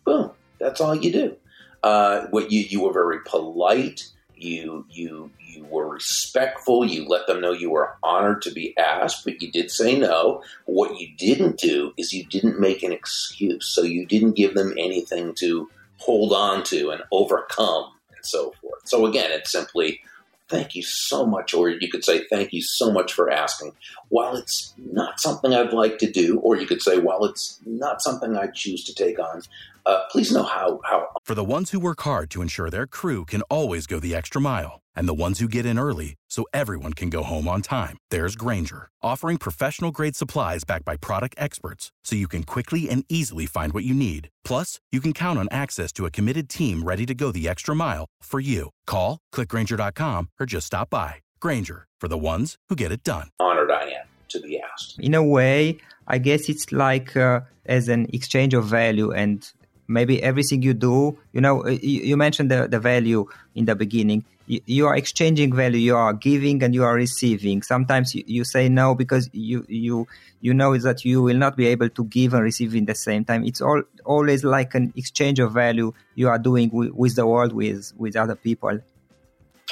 Boom. 0.04 0.32
That's 0.60 0.82
all 0.82 0.96
you 0.96 1.12
do. 1.12 1.38
Uh, 1.84 2.28
what 2.32 2.52
you 2.52 2.62
you 2.62 2.84
were 2.84 2.94
very 2.94 3.20
polite. 3.26 4.10
You 4.36 4.86
you 4.90 5.32
you 5.40 5.66
were 5.66 5.88
respectful. 5.88 6.86
You 6.86 7.08
let 7.08 7.28
them 7.28 7.40
know 7.40 7.54
you 7.54 7.70
were 7.70 7.96
honored 8.04 8.42
to 8.44 8.52
be 8.52 8.78
asked, 8.78 9.24
but 9.24 9.42
you 9.42 9.52
did 9.52 9.72
say 9.72 9.98
no. 9.98 10.44
What 10.66 11.00
you 11.00 11.10
didn't 11.18 11.60
do 11.60 11.94
is 11.98 12.14
you 12.14 12.26
didn't 12.26 12.60
make 12.60 12.84
an 12.84 12.92
excuse. 12.92 13.68
So 13.68 13.84
you 13.84 14.06
didn't 14.06 14.36
give 14.36 14.54
them 14.54 14.74
anything 14.78 15.34
to 15.36 15.70
hold 15.98 16.34
on 16.34 16.64
to 16.66 16.90
and 16.92 17.04
overcome 17.12 17.92
and 18.16 18.26
so 18.26 18.54
forth. 18.62 18.82
So 18.86 19.06
again, 19.06 19.32
it's 19.32 19.52
simply 19.52 20.02
thank 20.50 20.76
you 20.76 20.84
so 20.84 21.26
much, 21.26 21.54
or 21.54 21.70
you 21.70 21.90
could 21.90 22.04
say, 22.04 22.24
thank 22.30 22.54
you 22.54 22.62
so 22.62 22.92
much 22.92 23.14
for 23.14 23.30
asking. 23.30 23.74
While 24.10 24.36
it's 24.36 24.74
not 24.78 25.20
something 25.20 25.54
I'd 25.54 25.74
like 25.74 25.98
to 26.00 26.12
do, 26.12 26.40
or 26.40 26.56
you 26.56 26.66
could 26.66 26.82
say, 26.82 27.00
while 27.00 27.26
it's 27.26 27.60
not 27.66 28.02
something 28.02 28.36
I 28.36 28.48
choose 28.48 28.84
to 28.86 28.96
take 28.96 29.20
on, 29.20 29.42
uh, 29.86 30.04
please 30.12 30.32
know 30.32 30.44
how, 30.44 30.82
how. 30.84 31.08
For 31.24 31.36
the 31.36 31.44
ones 31.44 31.72
who 31.72 31.80
work 31.80 32.02
hard 32.02 32.30
to 32.32 32.42
ensure 32.42 32.70
their 32.70 32.88
crew 32.88 33.26
can 33.26 33.42
always 33.44 33.88
go 33.88 34.00
the 34.00 34.16
extra 34.16 34.42
mile, 34.42 34.82
and 34.98 35.08
the 35.08 35.22
ones 35.26 35.40
who 35.40 35.48
get 35.48 35.66
in 35.66 35.80
early 35.80 36.16
so 36.30 36.44
everyone 36.54 36.92
can 36.92 37.10
go 37.10 37.24
home 37.24 37.48
on 37.48 37.62
time, 37.62 37.98
there's 38.10 38.36
Grainger, 38.36 38.90
offering 39.02 39.38
professional 39.38 39.92
grade 39.92 40.16
supplies 40.16 40.64
backed 40.66 40.84
by 40.84 40.98
product 40.98 41.36
experts 41.38 41.92
so 42.04 42.16
you 42.18 42.28
can 42.28 42.44
quickly 42.44 42.90
and 42.90 43.06
easily 43.08 43.46
find 43.46 43.72
what 43.74 43.84
you 43.86 43.94
need. 43.94 44.28
Plus, 44.44 44.80
you 44.92 45.00
can 45.00 45.14
count 45.14 45.40
on 45.40 45.48
access 45.52 45.92
to 45.92 46.06
a 46.06 46.12
committed 46.12 46.50
team 46.50 46.84
ready 46.84 47.06
to 47.06 47.14
go 47.14 47.32
the 47.32 47.48
extra 47.48 47.76
mile 47.76 48.06
for 48.22 48.40
you. 48.40 48.72
Call, 48.86 49.20
clickgrainger.com, 49.34 50.30
or 50.40 50.46
just 50.46 50.68
stop 50.68 50.90
by. 50.90 51.16
Grainger, 51.40 51.86
for 52.02 52.08
the 52.08 52.18
ones 52.18 52.58
who 52.68 52.76
get 52.76 52.92
it 52.92 53.04
done. 53.04 53.30
Honored 53.40 53.72
I 53.72 53.84
am 53.84 54.08
to 54.30 54.42
be 54.42 54.60
asked. 54.60 55.00
In 55.00 55.14
a 55.14 55.24
way, 55.24 55.78
I 56.08 56.18
guess 56.18 56.50
it's 56.50 56.72
like 56.72 57.16
uh, 57.16 57.42
as 57.66 57.90
an 57.90 58.08
exchange 58.14 58.54
of 58.54 58.66
value 58.66 59.12
and 59.12 59.50
maybe 59.88 60.22
everything 60.22 60.62
you 60.62 60.74
do, 60.74 61.18
you 61.34 61.42
know, 61.42 61.68
you, 61.68 62.18
mentioned 62.18 62.52
the, 62.52 62.68
the 62.68 62.80
value 62.80 63.26
in 63.56 63.66
the 63.66 63.76
beginning. 63.76 64.26
You, 64.46 64.62
you, 64.66 64.88
are 64.88 64.96
exchanging 64.96 65.54
value, 65.54 65.80
you 65.80 65.96
are 65.96 66.14
giving 66.14 66.64
and 66.64 66.74
you 66.74 66.84
are 66.84 66.94
receiving. 66.94 67.62
Sometimes 67.62 68.16
you, 68.16 68.24
you 68.26 68.44
say 68.44 68.70
no 68.70 68.96
because 68.96 69.30
you, 69.34 69.66
you, 69.68 70.08
you 70.42 70.54
know 70.54 70.78
that 70.78 71.04
you 71.04 71.22
will 71.22 71.38
not 71.38 71.58
be 71.58 71.68
able 71.68 71.90
to 71.90 72.04
give 72.06 72.34
and 72.34 72.44
receive 72.44 72.76
in 72.76 72.86
the 72.86 72.96
same 72.96 73.26
time. 73.26 73.44
It's 73.44 73.62
all 73.62 73.84
always 74.06 74.44
like 74.44 74.74
an 74.76 74.94
exchange 74.96 75.40
of 75.40 75.54
value 75.54 75.94
you 76.16 76.30
are 76.30 76.40
doing 76.40 76.70
with, 76.72 76.92
with 76.92 77.16
the 77.16 77.28
world, 77.28 77.54
with, 77.54 77.92
with 77.98 78.16
other 78.16 78.36
people. 78.36 78.80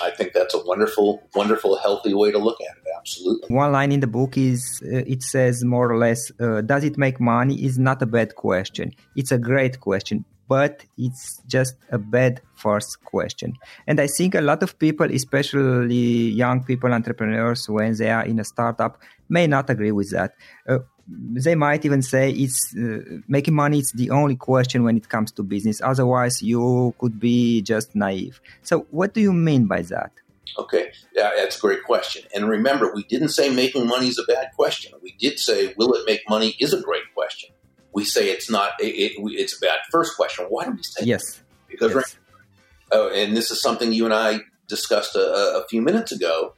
I 0.02 0.12
think 0.12 0.34
that's 0.34 0.54
a 0.54 0.64
wonderful, 0.66 1.28
wonderful, 1.34 1.78
healthy 1.78 2.14
way 2.14 2.32
to 2.32 2.38
look 2.38 2.60
at 2.62 2.78
it. 2.78 2.84
Absolutely. 2.98 3.56
One 3.56 3.72
line 3.72 3.92
in 3.92 4.02
the 4.02 4.08
book 4.08 4.38
is 4.38 4.82
uh, 4.84 5.04
it 5.08 5.24
says 5.24 5.64
more 5.64 5.92
or 5.92 5.98
less, 5.98 6.32
uh, 6.40 6.62
"Does 6.62 6.84
it 6.84 6.98
make 6.98 7.20
money?" 7.20 7.64
is 7.64 7.78
not 7.78 8.02
a 8.02 8.06
bad 8.06 8.36
question. 8.36 8.92
It's 9.16 9.32
a 9.32 9.38
great 9.38 9.80
question, 9.80 10.26
but 10.48 10.84
it's 10.98 11.42
just 11.48 11.76
a 11.92 11.98
bad 11.98 12.42
first 12.56 13.04
question. 13.06 13.54
And 13.88 14.00
I 14.00 14.08
think 14.08 14.36
a 14.36 14.42
lot 14.42 14.64
of 14.64 14.78
people, 14.80 15.10
especially 15.12 16.30
young 16.30 16.64
people, 16.64 16.92
entrepreneurs, 16.94 17.70
when 17.70 17.96
they 17.96 18.10
are 18.10 18.26
in 18.26 18.40
a 18.40 18.44
startup, 18.44 19.00
may 19.30 19.48
not 19.48 19.70
agree 19.70 19.92
with 19.92 20.12
that. 20.12 20.34
Uh, 20.68 20.80
they 21.08 21.56
might 21.56 21.86
even 21.86 22.02
say 22.02 22.32
it's 22.32 22.76
uh, 22.76 23.20
making 23.28 23.54
money 23.54 23.80
is 23.80 23.92
the 23.92 24.10
only 24.10 24.36
question 24.36 24.84
when 24.84 24.98
it 24.98 25.10
comes 25.10 25.32
to 25.34 25.44
business. 25.44 25.82
Otherwise 25.84 26.42
you 26.42 26.94
could 26.98 27.20
be 27.20 27.62
just 27.62 27.96
naive. 27.96 28.42
So 28.64 28.88
what 28.92 29.14
do 29.14 29.22
you 29.22 29.34
mean 29.34 29.68
by 29.68 29.82
that? 29.84 30.12
Okay. 30.58 30.92
Yeah, 31.14 31.32
that's 31.38 31.58
a 31.58 31.62
great 31.62 31.84
question. 31.84 32.24
And 32.34 32.50
remember 32.50 32.92
we 32.94 33.04
didn't 33.04 33.30
say 33.30 33.54
making 33.54 33.88
money 33.88 34.08
is 34.08 34.18
a 34.18 34.32
bad 34.32 34.50
question. 34.56 34.94
We 35.02 35.16
did 35.20 35.40
say 35.40 35.74
will 35.78 35.94
it 35.94 36.06
make 36.08 36.22
money 36.30 36.56
is 36.60 36.74
a 36.74 36.82
great 36.82 37.14
question. 37.14 37.50
We 37.94 38.04
say 38.04 38.30
it's 38.30 38.50
not 38.50 38.72
it, 38.80 38.96
it, 38.96 39.12
it's 39.34 39.58
a 39.58 39.60
bad 39.60 39.80
first 39.92 40.16
question. 40.16 40.46
Why 40.50 40.66
do 40.66 40.72
we 40.72 40.84
say 40.84 41.06
yes. 41.06 41.36
That? 41.36 41.46
because 41.68 41.94
yes. 41.94 41.96
Right, 41.96 42.16
oh, 42.92 43.10
and 43.10 43.36
this 43.36 43.52
is 43.52 43.62
something 43.62 43.92
you 43.92 44.06
and 44.06 44.14
i 44.14 44.40
discussed 44.68 45.16
a, 45.16 45.62
a 45.62 45.66
few 45.70 45.82
minutes 45.82 46.12
ago 46.12 46.54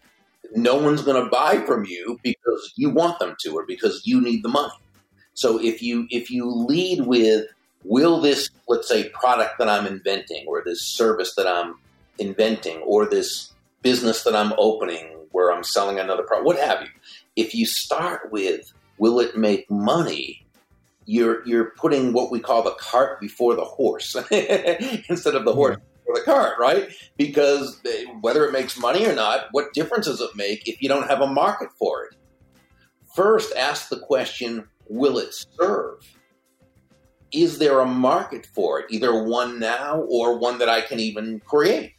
no 0.56 0.76
one's 0.76 1.02
going 1.02 1.24
to 1.24 1.30
buy 1.30 1.60
from 1.66 1.86
you 1.86 2.20
because 2.24 2.74
you 2.76 2.90
want 2.90 3.20
them 3.20 3.36
to 3.40 3.56
or 3.56 3.66
because 3.66 4.02
you 4.06 4.22
need 4.22 4.44
the 4.44 4.50
money. 4.50 4.74
So 5.34 5.60
if 5.62 5.82
you 5.82 6.08
if 6.10 6.32
you 6.32 6.50
lead 6.50 7.06
with 7.06 7.46
will 7.84 8.20
this 8.20 8.50
let's 8.68 8.88
say 8.88 9.10
product 9.10 9.60
that 9.60 9.70
I'm 9.70 9.86
inventing 9.86 10.46
or 10.48 10.64
this 10.64 10.82
service 10.82 11.36
that 11.36 11.48
I'm 11.48 11.76
inventing 12.20 12.78
or 12.80 13.06
this 13.06 13.54
business 13.82 14.24
that 14.24 14.36
I'm 14.36 14.54
opening 14.58 15.06
where 15.32 15.52
I'm 15.52 15.64
selling 15.64 16.00
another 16.00 16.24
product 16.24 16.46
what 16.46 16.58
have 16.58 16.82
you 16.82 16.90
if 17.36 17.54
you 17.54 17.66
start 17.66 18.32
with 18.32 18.74
will 18.98 19.20
it 19.20 19.38
make 19.38 19.70
money 19.70 20.46
you're 21.06 21.48
you're 21.48 21.72
putting 21.78 22.14
what 22.14 22.32
we 22.32 22.40
call 22.40 22.64
the 22.64 22.76
cart 22.80 23.22
before 23.22 23.56
the 23.56 23.64
horse 23.64 24.16
instead 24.32 25.36
of 25.36 25.46
the 25.46 25.54
horse 25.54 25.78
for 26.08 26.16
the 26.16 26.26
cart, 26.26 26.56
right? 26.60 26.90
Because 27.18 27.82
they, 27.82 28.06
whether 28.22 28.46
it 28.46 28.54
makes 28.54 28.80
money 28.80 29.06
or 29.06 29.14
not, 29.14 29.48
what 29.52 29.74
difference 29.74 30.08
does 30.08 30.22
it 30.22 30.36
make 30.36 30.68
if 30.68 30.82
you 30.82 30.90
don't 30.90 31.08
have 31.08 31.22
a 31.22 31.28
market 31.28 31.70
for 31.78 32.06
it? 32.06 32.16
First, 33.16 33.54
ask 33.56 33.90
the 33.90 34.00
question 34.00 34.68
will 34.90 35.18
it 35.18 35.34
serve? 35.60 36.00
Is 37.32 37.60
there 37.60 37.82
a 37.82 37.86
market 37.86 38.46
for 38.46 38.80
it, 38.80 38.86
either 38.90 39.24
one 39.24 39.60
now 39.60 40.00
or 40.08 40.40
one 40.40 40.60
that 40.60 40.70
I 40.70 40.82
can 40.82 41.00
even 41.00 41.42
create? 41.42 41.94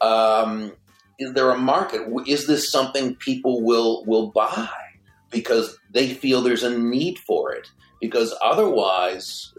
Um, 0.00 0.72
is 1.18 1.34
there 1.34 1.50
a 1.50 1.58
market? 1.58 2.08
Is 2.26 2.46
this 2.46 2.72
something 2.72 3.14
people 3.16 3.62
will 3.62 4.04
will 4.06 4.30
buy 4.30 4.70
because 5.30 5.76
they 5.92 6.14
feel 6.14 6.40
there's 6.40 6.62
a 6.62 6.78
need 6.78 7.18
for 7.18 7.52
it? 7.52 7.68
Because 8.00 8.34
otherwise, 8.42 9.52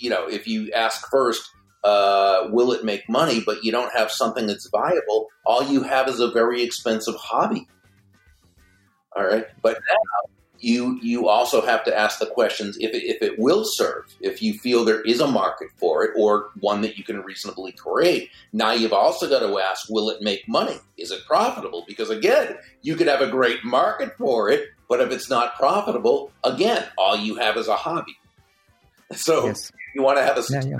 you 0.00 0.10
know, 0.10 0.26
if 0.26 0.48
you 0.48 0.72
ask 0.72 1.08
first, 1.10 1.48
uh, 1.82 2.48
will 2.50 2.72
it 2.72 2.84
make 2.84 3.08
money, 3.08 3.42
but 3.44 3.64
you 3.64 3.72
don't 3.72 3.92
have 3.94 4.10
something 4.10 4.46
that's 4.46 4.68
viable, 4.68 5.28
all 5.46 5.62
you 5.62 5.82
have 5.82 6.08
is 6.08 6.20
a 6.20 6.30
very 6.30 6.62
expensive 6.62 7.14
hobby. 7.14 7.66
All 9.16 9.24
right. 9.24 9.46
But 9.62 9.74
now 9.74 10.30
you 10.60 10.98
you 11.02 11.26
also 11.26 11.62
have 11.62 11.82
to 11.84 11.98
ask 11.98 12.18
the 12.18 12.26
questions 12.26 12.76
if 12.78 12.92
it, 12.94 13.02
if 13.04 13.22
it 13.22 13.38
will 13.38 13.64
serve, 13.64 14.04
if 14.20 14.42
you 14.42 14.54
feel 14.58 14.84
there 14.84 15.00
is 15.02 15.20
a 15.20 15.26
market 15.26 15.68
for 15.76 16.04
it 16.04 16.10
or 16.16 16.50
one 16.60 16.82
that 16.82 16.98
you 16.98 17.04
can 17.04 17.20
reasonably 17.22 17.72
create. 17.72 18.30
Now 18.52 18.72
you've 18.72 18.92
also 18.92 19.28
got 19.28 19.40
to 19.40 19.58
ask, 19.58 19.88
will 19.88 20.10
it 20.10 20.22
make 20.22 20.46
money? 20.46 20.76
Is 20.98 21.10
it 21.10 21.24
profitable? 21.26 21.84
Because 21.88 22.10
again, 22.10 22.56
you 22.82 22.94
could 22.94 23.08
have 23.08 23.22
a 23.22 23.30
great 23.30 23.64
market 23.64 24.12
for 24.18 24.50
it, 24.50 24.68
but 24.88 25.00
if 25.00 25.10
it's 25.10 25.30
not 25.30 25.56
profitable, 25.56 26.30
again, 26.44 26.86
all 26.98 27.16
you 27.16 27.36
have 27.36 27.56
is 27.56 27.68
a 27.68 27.76
hobby. 27.76 28.16
So 29.12 29.46
yes. 29.46 29.72
you 29.92 30.04
want 30.04 30.18
to 30.18 30.24
have 30.24 30.38
a 30.38 30.44
yeah, 30.52 30.62
yeah 30.64 30.78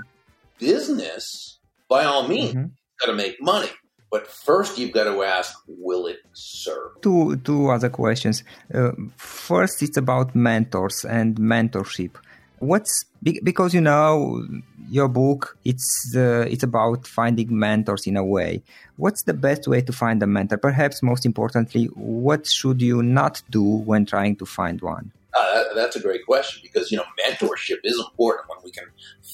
business, 0.61 1.59
by 1.89 2.05
all 2.05 2.29
means, 2.29 2.55
mm-hmm. 2.55 2.67
got 3.01 3.07
to 3.07 3.15
make 3.15 3.41
money. 3.41 3.71
But 4.11 4.27
first, 4.27 4.77
you've 4.77 4.93
got 4.93 5.05
to 5.05 5.23
ask, 5.23 5.55
will 5.69 6.07
it 6.07 6.19
serve? 6.33 7.01
Two, 7.01 7.37
two 7.37 7.71
other 7.71 7.89
questions. 7.89 8.43
Uh, 8.75 8.91
first, 9.17 9.83
it's 9.83 9.97
about 9.97 10.35
mentors 10.35 11.05
and 11.05 11.37
mentorship. 11.37 12.11
What's 12.59 13.05
because 13.23 13.73
you 13.73 13.81
know 13.81 14.45
your 14.91 15.09
book? 15.09 15.57
It's 15.65 16.13
uh, 16.15 16.45
it's 16.51 16.63
about 16.63 17.07
finding 17.07 17.59
mentors 17.59 18.07
in 18.07 18.17
a 18.19 18.25
way. 18.25 18.63
What's 18.97 19.23
the 19.23 19.33
best 19.33 19.67
way 19.67 19.81
to 19.81 19.93
find 19.93 20.23
a 20.23 20.27
mentor? 20.27 20.59
Perhaps 20.59 21.03
most 21.03 21.25
importantly, 21.25 21.87
what 21.95 22.47
should 22.47 22.83
you 22.83 23.03
not 23.03 23.43
do 23.49 23.63
when 23.63 24.05
trying 24.05 24.37
to 24.37 24.45
find 24.45 24.79
one? 24.83 25.13
Uh, 25.39 25.65
that's 25.75 25.97
a 25.97 26.01
great 26.01 26.27
question 26.27 26.61
because 26.63 26.91
you 26.91 26.97
know 26.97 27.05
mentorship 27.25 27.79
is 27.85 27.99
important. 27.99 28.49
When 28.49 28.59
we 28.65 28.71
can 28.71 28.85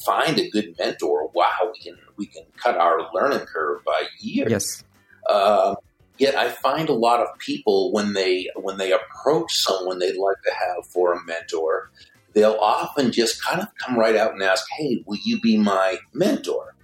find 0.05 0.39
a 0.39 0.49
good 0.51 0.75
mentor, 0.79 1.31
wow, 1.35 1.73
we 1.73 1.79
can 1.81 1.99
we 2.17 2.27
can 2.27 2.45
cut 2.57 2.77
our 2.77 3.01
learning 3.15 3.47
curve 3.47 3.85
by 3.85 4.05
years. 4.21 4.51
Yes. 4.51 4.85
Uh, 5.29 5.77
yet 6.19 6.35
I 6.35 6.51
find 6.51 6.89
a 6.89 6.95
lot 6.95 7.21
of 7.21 7.29
people 7.39 7.93
when 7.93 8.13
they 8.13 8.49
when 8.57 8.77
they 8.77 8.93
approach 8.93 9.55
someone 9.55 9.99
they'd 9.99 10.17
like 10.17 10.43
to 10.45 10.53
have 10.53 10.87
for 10.87 11.15
a 11.15 11.25
mentor, 11.25 11.91
they'll 12.35 12.59
often 12.61 13.11
just 13.11 13.43
kind 13.43 13.61
of 13.61 13.69
come 13.79 13.99
right 13.99 14.17
out 14.17 14.33
and 14.33 14.43
ask, 14.43 14.65
"Hey, 14.77 15.03
will 15.07 15.19
you 15.23 15.41
be 15.41 15.57
my 15.57 15.99
mentor?" 16.13 16.75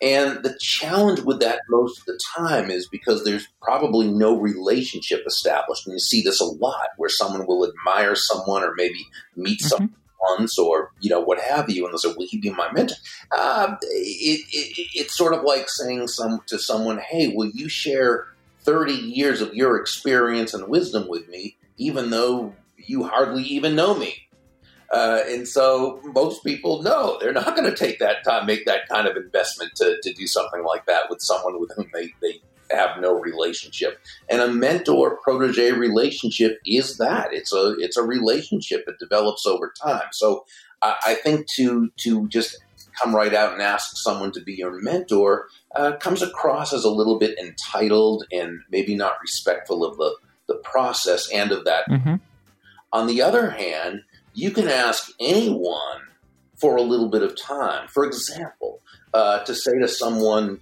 And 0.00 0.44
the 0.44 0.56
challenge 0.60 1.20
with 1.20 1.40
that 1.40 1.62
most 1.68 2.00
of 2.00 2.06
the 2.06 2.20
time 2.36 2.70
is 2.70 2.88
because 2.88 3.24
there's 3.24 3.48
probably 3.60 4.06
no 4.06 4.38
relationship 4.38 5.24
established. 5.26 5.86
And 5.86 5.94
you 5.94 5.98
see 5.98 6.22
this 6.22 6.40
a 6.40 6.44
lot 6.44 6.90
where 6.96 7.08
someone 7.08 7.46
will 7.46 7.66
admire 7.66 8.14
someone 8.14 8.62
or 8.62 8.74
maybe 8.76 9.06
meet 9.36 9.58
mm-hmm. 9.58 9.68
someone 9.68 9.94
once 10.20 10.58
or, 10.58 10.92
you 11.00 11.10
know, 11.10 11.20
what 11.20 11.40
have 11.40 11.68
you. 11.68 11.84
And 11.84 11.92
they'll 11.92 11.98
say, 11.98 12.14
will 12.16 12.28
he 12.28 12.38
be 12.38 12.50
my 12.50 12.70
mentor? 12.72 12.96
Uh, 13.36 13.76
it, 13.82 14.40
it, 14.52 14.88
it's 14.94 15.16
sort 15.16 15.34
of 15.34 15.42
like 15.42 15.68
saying 15.68 16.06
some 16.08 16.40
to 16.46 16.58
someone, 16.58 16.98
hey, 16.98 17.32
will 17.34 17.50
you 17.50 17.68
share 17.68 18.28
30 18.60 18.92
years 18.92 19.40
of 19.40 19.54
your 19.54 19.80
experience 19.80 20.54
and 20.54 20.68
wisdom 20.68 21.08
with 21.08 21.28
me, 21.28 21.56
even 21.76 22.10
though 22.10 22.54
you 22.76 23.02
hardly 23.02 23.42
even 23.42 23.74
know 23.74 23.94
me? 23.98 24.27
Uh, 24.90 25.20
and 25.28 25.46
so 25.46 26.00
most 26.14 26.42
people 26.42 26.82
know 26.82 27.18
they're 27.20 27.32
not 27.32 27.54
going 27.54 27.68
to 27.68 27.76
take 27.76 27.98
that 27.98 28.24
time, 28.24 28.46
make 28.46 28.64
that 28.64 28.88
kind 28.88 29.06
of 29.06 29.16
investment 29.16 29.72
to, 29.76 29.98
to 30.02 30.12
do 30.14 30.26
something 30.26 30.64
like 30.64 30.86
that 30.86 31.10
with 31.10 31.20
someone 31.20 31.60
with 31.60 31.70
whom 31.76 31.90
they, 31.92 32.14
they 32.22 32.40
have 32.70 33.00
no 33.00 33.18
relationship. 33.18 34.00
And 34.28 34.40
a 34.40 34.48
mentor 34.48 35.18
protege 35.22 35.72
relationship 35.72 36.58
is 36.66 36.96
that 36.98 37.32
it's 37.32 37.52
a 37.52 37.76
it's 37.78 37.96
a 37.96 38.02
relationship 38.02 38.84
that 38.86 38.98
develops 38.98 39.46
over 39.46 39.72
time. 39.80 40.08
So 40.12 40.44
I, 40.82 40.96
I 41.06 41.14
think 41.14 41.46
to 41.56 41.90
to 41.98 42.28
just 42.28 42.56
come 43.00 43.14
right 43.14 43.34
out 43.34 43.52
and 43.52 43.62
ask 43.62 43.96
someone 43.96 44.32
to 44.32 44.40
be 44.40 44.54
your 44.54 44.80
mentor 44.82 45.48
uh, 45.76 45.92
comes 45.96 46.22
across 46.22 46.72
as 46.72 46.84
a 46.84 46.90
little 46.90 47.18
bit 47.18 47.38
entitled 47.38 48.24
and 48.32 48.60
maybe 48.70 48.96
not 48.96 49.20
respectful 49.20 49.84
of 49.84 49.96
the 49.96 50.16
the 50.46 50.56
process 50.56 51.30
and 51.30 51.52
of 51.52 51.64
that. 51.64 51.88
Mm-hmm. 51.88 52.16
On 52.92 53.06
the 53.06 53.20
other 53.20 53.50
hand, 53.50 54.02
you 54.38 54.52
can 54.52 54.68
ask 54.68 55.10
anyone 55.18 56.00
for 56.60 56.76
a 56.76 56.82
little 56.82 57.08
bit 57.08 57.24
of 57.24 57.36
time. 57.36 57.88
For 57.88 58.04
example, 58.04 58.80
uh, 59.12 59.40
to 59.40 59.52
say 59.52 59.76
to 59.80 59.88
someone, 59.88 60.60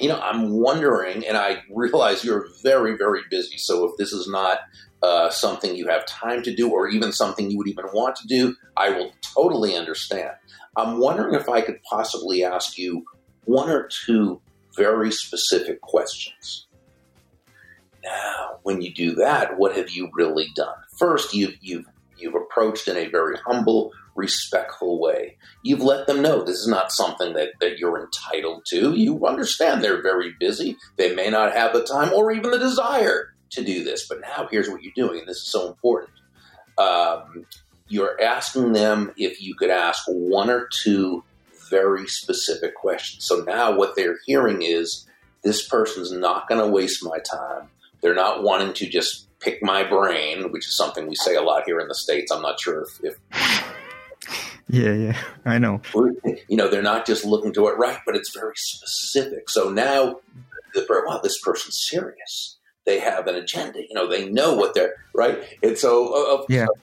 you 0.00 0.08
know, 0.08 0.18
I'm 0.20 0.50
wondering, 0.50 1.24
and 1.24 1.36
I 1.36 1.62
realize 1.70 2.24
you're 2.24 2.48
very, 2.60 2.96
very 2.96 3.20
busy. 3.30 3.56
So 3.56 3.84
if 3.84 3.96
this 3.98 4.12
is 4.12 4.28
not 4.28 4.62
uh, 5.00 5.30
something 5.30 5.76
you 5.76 5.86
have 5.86 6.06
time 6.06 6.42
to 6.42 6.52
do, 6.52 6.70
or 6.70 6.88
even 6.88 7.12
something 7.12 7.48
you 7.48 7.58
would 7.58 7.68
even 7.68 7.84
want 7.92 8.16
to 8.16 8.26
do, 8.26 8.56
I 8.76 8.90
will 8.90 9.12
totally 9.22 9.76
understand. 9.76 10.32
I'm 10.76 10.98
wondering 10.98 11.36
if 11.36 11.48
I 11.48 11.60
could 11.60 11.80
possibly 11.84 12.42
ask 12.42 12.76
you 12.78 13.04
one 13.44 13.70
or 13.70 13.88
two 14.06 14.40
very 14.76 15.12
specific 15.12 15.80
questions. 15.82 16.66
Now, 18.02 18.58
when 18.64 18.82
you 18.82 18.92
do 18.92 19.14
that, 19.14 19.56
what 19.56 19.76
have 19.76 19.90
you 19.90 20.10
really 20.14 20.48
done? 20.56 20.74
First, 20.98 21.32
you've, 21.32 21.56
you've 21.60 21.86
You've 22.18 22.34
approached 22.34 22.88
in 22.88 22.96
a 22.96 23.08
very 23.08 23.36
humble, 23.46 23.92
respectful 24.14 25.00
way. 25.00 25.36
You've 25.62 25.82
let 25.82 26.06
them 26.06 26.22
know 26.22 26.42
this 26.42 26.58
is 26.58 26.68
not 26.68 26.92
something 26.92 27.34
that, 27.34 27.50
that 27.60 27.78
you're 27.78 28.00
entitled 28.00 28.64
to. 28.70 28.94
You 28.94 29.26
understand 29.26 29.82
they're 29.82 30.02
very 30.02 30.34
busy. 30.38 30.76
They 30.96 31.14
may 31.14 31.30
not 31.30 31.54
have 31.54 31.72
the 31.72 31.84
time 31.84 32.12
or 32.12 32.32
even 32.32 32.50
the 32.50 32.58
desire 32.58 33.34
to 33.50 33.64
do 33.64 33.84
this. 33.84 34.06
But 34.08 34.20
now 34.20 34.48
here's 34.50 34.68
what 34.68 34.82
you're 34.82 34.92
doing, 34.94 35.20
and 35.20 35.28
this 35.28 35.38
is 35.38 35.50
so 35.50 35.68
important. 35.68 36.10
Um, 36.76 37.46
you're 37.88 38.20
asking 38.20 38.72
them 38.72 39.12
if 39.16 39.40
you 39.40 39.54
could 39.54 39.70
ask 39.70 40.04
one 40.06 40.50
or 40.50 40.68
two 40.82 41.24
very 41.70 42.06
specific 42.06 42.74
questions. 42.74 43.24
So 43.24 43.40
now 43.40 43.76
what 43.76 43.96
they're 43.96 44.18
hearing 44.26 44.62
is 44.62 45.06
this 45.42 45.66
person's 45.66 46.12
not 46.12 46.48
going 46.48 46.60
to 46.60 46.70
waste 46.70 47.04
my 47.04 47.18
time. 47.18 47.68
They're 48.00 48.14
not 48.14 48.42
wanting 48.42 48.74
to 48.74 48.88
just 48.88 49.27
pick 49.40 49.62
my 49.62 49.84
brain, 49.84 50.50
which 50.52 50.66
is 50.66 50.76
something 50.76 51.06
we 51.06 51.14
say 51.14 51.34
a 51.34 51.42
lot 51.42 51.64
here 51.66 51.80
in 51.80 51.88
the 51.88 51.94
States. 51.94 52.30
I'm 52.32 52.42
not 52.42 52.60
sure 52.60 52.82
if, 52.82 53.00
if 53.02 53.18
yeah, 54.68 54.92
yeah, 54.92 55.16
I 55.46 55.58
know. 55.58 55.80
You 55.94 56.56
know, 56.56 56.68
they're 56.68 56.82
not 56.82 57.06
just 57.06 57.24
looking 57.24 57.52
to 57.54 57.68
it 57.68 57.78
right, 57.78 57.98
but 58.04 58.14
it's 58.16 58.34
very 58.34 58.56
specific. 58.56 59.48
So 59.48 59.70
now, 59.70 60.20
the, 60.74 60.86
wow, 61.06 61.20
this 61.22 61.40
person's 61.40 61.78
serious. 61.78 62.58
They 62.84 63.00
have 63.00 63.26
an 63.26 63.34
agenda. 63.34 63.80
You 63.80 63.94
know, 63.94 64.06
they 64.06 64.28
know 64.28 64.54
what 64.54 64.74
they're 64.74 64.94
right. 65.14 65.42
And 65.62 65.78
so, 65.78 66.40
uh, 66.40 66.44
yeah. 66.48 66.66
So 66.66 66.74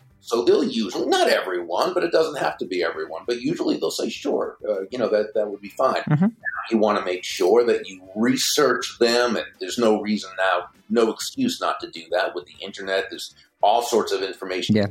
they'll 0.44 0.64
usually, 0.64 1.06
not 1.06 1.30
everyone, 1.30 1.94
but 1.94 2.04
it 2.04 2.12
doesn't 2.12 2.40
have 2.40 2.58
to 2.58 2.66
be 2.66 2.84
everyone. 2.84 3.24
But 3.28 3.42
usually 3.42 3.78
they'll 3.78 3.92
say, 3.92 4.10
"Sure, 4.10 4.58
uh, 4.68 4.86
you 4.90 4.98
know 4.98 5.08
that 5.10 5.36
that 5.36 5.52
would 5.52 5.62
be 5.62 5.70
fine." 5.70 6.02
Mm-hmm. 6.02 6.28
You 6.72 6.78
want 6.80 6.98
to 6.98 7.06
make 7.06 7.24
sure 7.24 7.64
that 7.64 7.88
you 7.88 8.02
research 8.16 8.98
them, 9.00 9.36
and 9.36 9.46
there's 9.60 9.78
no 9.78 10.02
reason 10.02 10.32
now, 10.38 10.70
no 10.90 11.12
excuse 11.12 11.62
not 11.62 11.80
to 11.82 11.92
do 11.92 12.02
that 12.12 12.34
with 12.34 12.46
the 12.48 12.56
internet. 12.60 13.06
There's 13.12 13.36
all 13.62 13.84
sorts 13.84 14.12
of 14.12 14.24
information. 14.24 14.76
Yeah. 14.76 14.88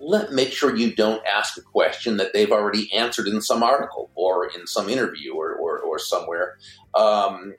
Let 0.00 0.32
make 0.32 0.52
sure 0.52 0.74
you 0.74 0.94
don't 0.94 1.26
ask 1.26 1.58
a 1.58 1.62
question 1.62 2.16
that 2.16 2.32
they've 2.32 2.52
already 2.52 2.90
answered 2.94 3.26
in 3.26 3.42
some 3.42 3.62
article 3.62 4.10
or 4.14 4.46
in 4.46 4.66
some 4.66 4.88
interview 4.88 5.34
or 5.34 5.52
or, 5.52 5.78
or 5.80 5.98
somewhere. 5.98 6.56
Um, 6.94 7.54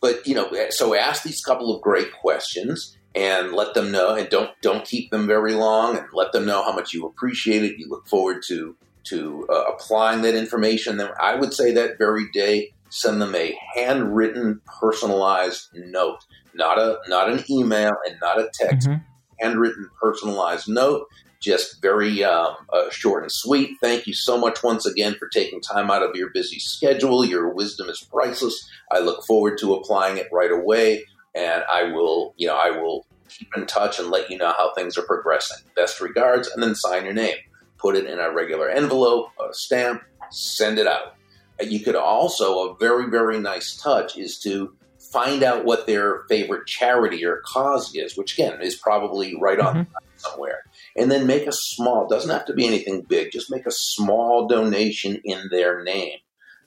but 0.00 0.26
you 0.26 0.34
know, 0.34 0.50
so 0.70 0.94
ask 0.94 1.22
these 1.22 1.40
couple 1.40 1.74
of 1.74 1.80
great 1.80 2.12
questions 2.12 2.95
and 3.16 3.52
let 3.52 3.72
them 3.72 3.90
know 3.90 4.14
and 4.14 4.28
don't 4.28 4.50
don't 4.60 4.84
keep 4.84 5.10
them 5.10 5.26
very 5.26 5.54
long 5.54 5.96
and 5.96 6.06
let 6.12 6.32
them 6.32 6.44
know 6.44 6.62
how 6.62 6.72
much 6.72 6.92
you 6.92 7.06
appreciate 7.06 7.64
it. 7.64 7.78
You 7.78 7.88
look 7.88 8.06
forward 8.06 8.42
to 8.48 8.76
to 9.04 9.46
uh, 9.50 9.64
applying 9.72 10.22
that 10.22 10.34
information. 10.34 10.98
Then 10.98 11.10
i 11.20 11.34
would 11.34 11.54
say 11.54 11.72
that 11.72 11.98
very 11.98 12.28
day 12.32 12.72
send 12.90 13.20
them 13.20 13.34
a 13.34 13.58
handwritten 13.74 14.60
personalized 14.80 15.68
note. 15.74 16.24
Not 16.54 16.78
a 16.78 16.98
not 17.08 17.30
an 17.30 17.42
email 17.50 17.92
and 18.06 18.16
not 18.20 18.38
a 18.38 18.50
text. 18.52 18.88
Mm-hmm. 18.88 19.02
handwritten 19.40 19.88
personalized 20.00 20.68
note. 20.68 21.06
Just 21.40 21.80
very 21.82 22.24
um, 22.24 22.56
uh, 22.72 22.90
short 22.90 23.22
and 23.22 23.30
sweet. 23.30 23.76
Thank 23.80 24.06
you 24.06 24.14
so 24.14 24.38
much 24.38 24.62
once 24.62 24.86
again 24.86 25.14
for 25.18 25.28
taking 25.28 25.60
time 25.60 25.90
out 25.90 26.02
of 26.02 26.16
your 26.16 26.30
busy 26.30 26.58
schedule. 26.58 27.24
Your 27.24 27.50
wisdom 27.50 27.88
is 27.88 28.00
priceless. 28.00 28.68
I 28.90 29.00
look 29.00 29.24
forward 29.26 29.58
to 29.58 29.74
applying 29.74 30.16
it 30.16 30.28
right 30.32 30.50
away 30.50 31.04
and 31.36 31.62
I 31.70 31.84
will, 31.92 32.34
you 32.36 32.46
know, 32.46 32.56
I 32.56 32.70
will 32.70 33.06
keep 33.28 33.48
in 33.56 33.66
touch 33.66 33.98
and 33.98 34.10
let 34.10 34.30
you 34.30 34.38
know 34.38 34.54
how 34.56 34.72
things 34.74 34.96
are 34.96 35.02
progressing. 35.02 35.58
Best 35.76 36.00
regards, 36.00 36.48
and 36.48 36.62
then 36.62 36.74
sign 36.74 37.04
your 37.04 37.14
name. 37.14 37.36
Put 37.78 37.94
it 37.94 38.06
in 38.06 38.18
a 38.18 38.32
regular 38.32 38.70
envelope, 38.70 39.28
a 39.38 39.52
stamp, 39.52 40.02
send 40.30 40.78
it 40.78 40.86
out. 40.86 41.14
You 41.60 41.80
could 41.80 41.94
also, 41.94 42.70
a 42.70 42.76
very, 42.76 43.10
very 43.10 43.38
nice 43.38 43.76
touch 43.76 44.16
is 44.16 44.38
to 44.40 44.74
find 45.12 45.42
out 45.42 45.64
what 45.64 45.86
their 45.86 46.24
favorite 46.28 46.66
charity 46.66 47.24
or 47.24 47.42
cause 47.44 47.94
is, 47.94 48.16
which 48.16 48.34
again 48.34 48.60
is 48.60 48.74
probably 48.74 49.36
right 49.40 49.60
on 49.60 49.74
mm-hmm. 49.74 49.92
somewhere. 50.16 50.64
And 50.96 51.10
then 51.10 51.26
make 51.26 51.46
a 51.46 51.52
small, 51.52 52.08
doesn't 52.08 52.30
have 52.30 52.46
to 52.46 52.54
be 52.54 52.66
anything 52.66 53.02
big, 53.02 53.30
just 53.30 53.50
make 53.50 53.66
a 53.66 53.70
small 53.70 54.48
donation 54.48 55.20
in 55.24 55.48
their 55.50 55.82
name. 55.82 56.18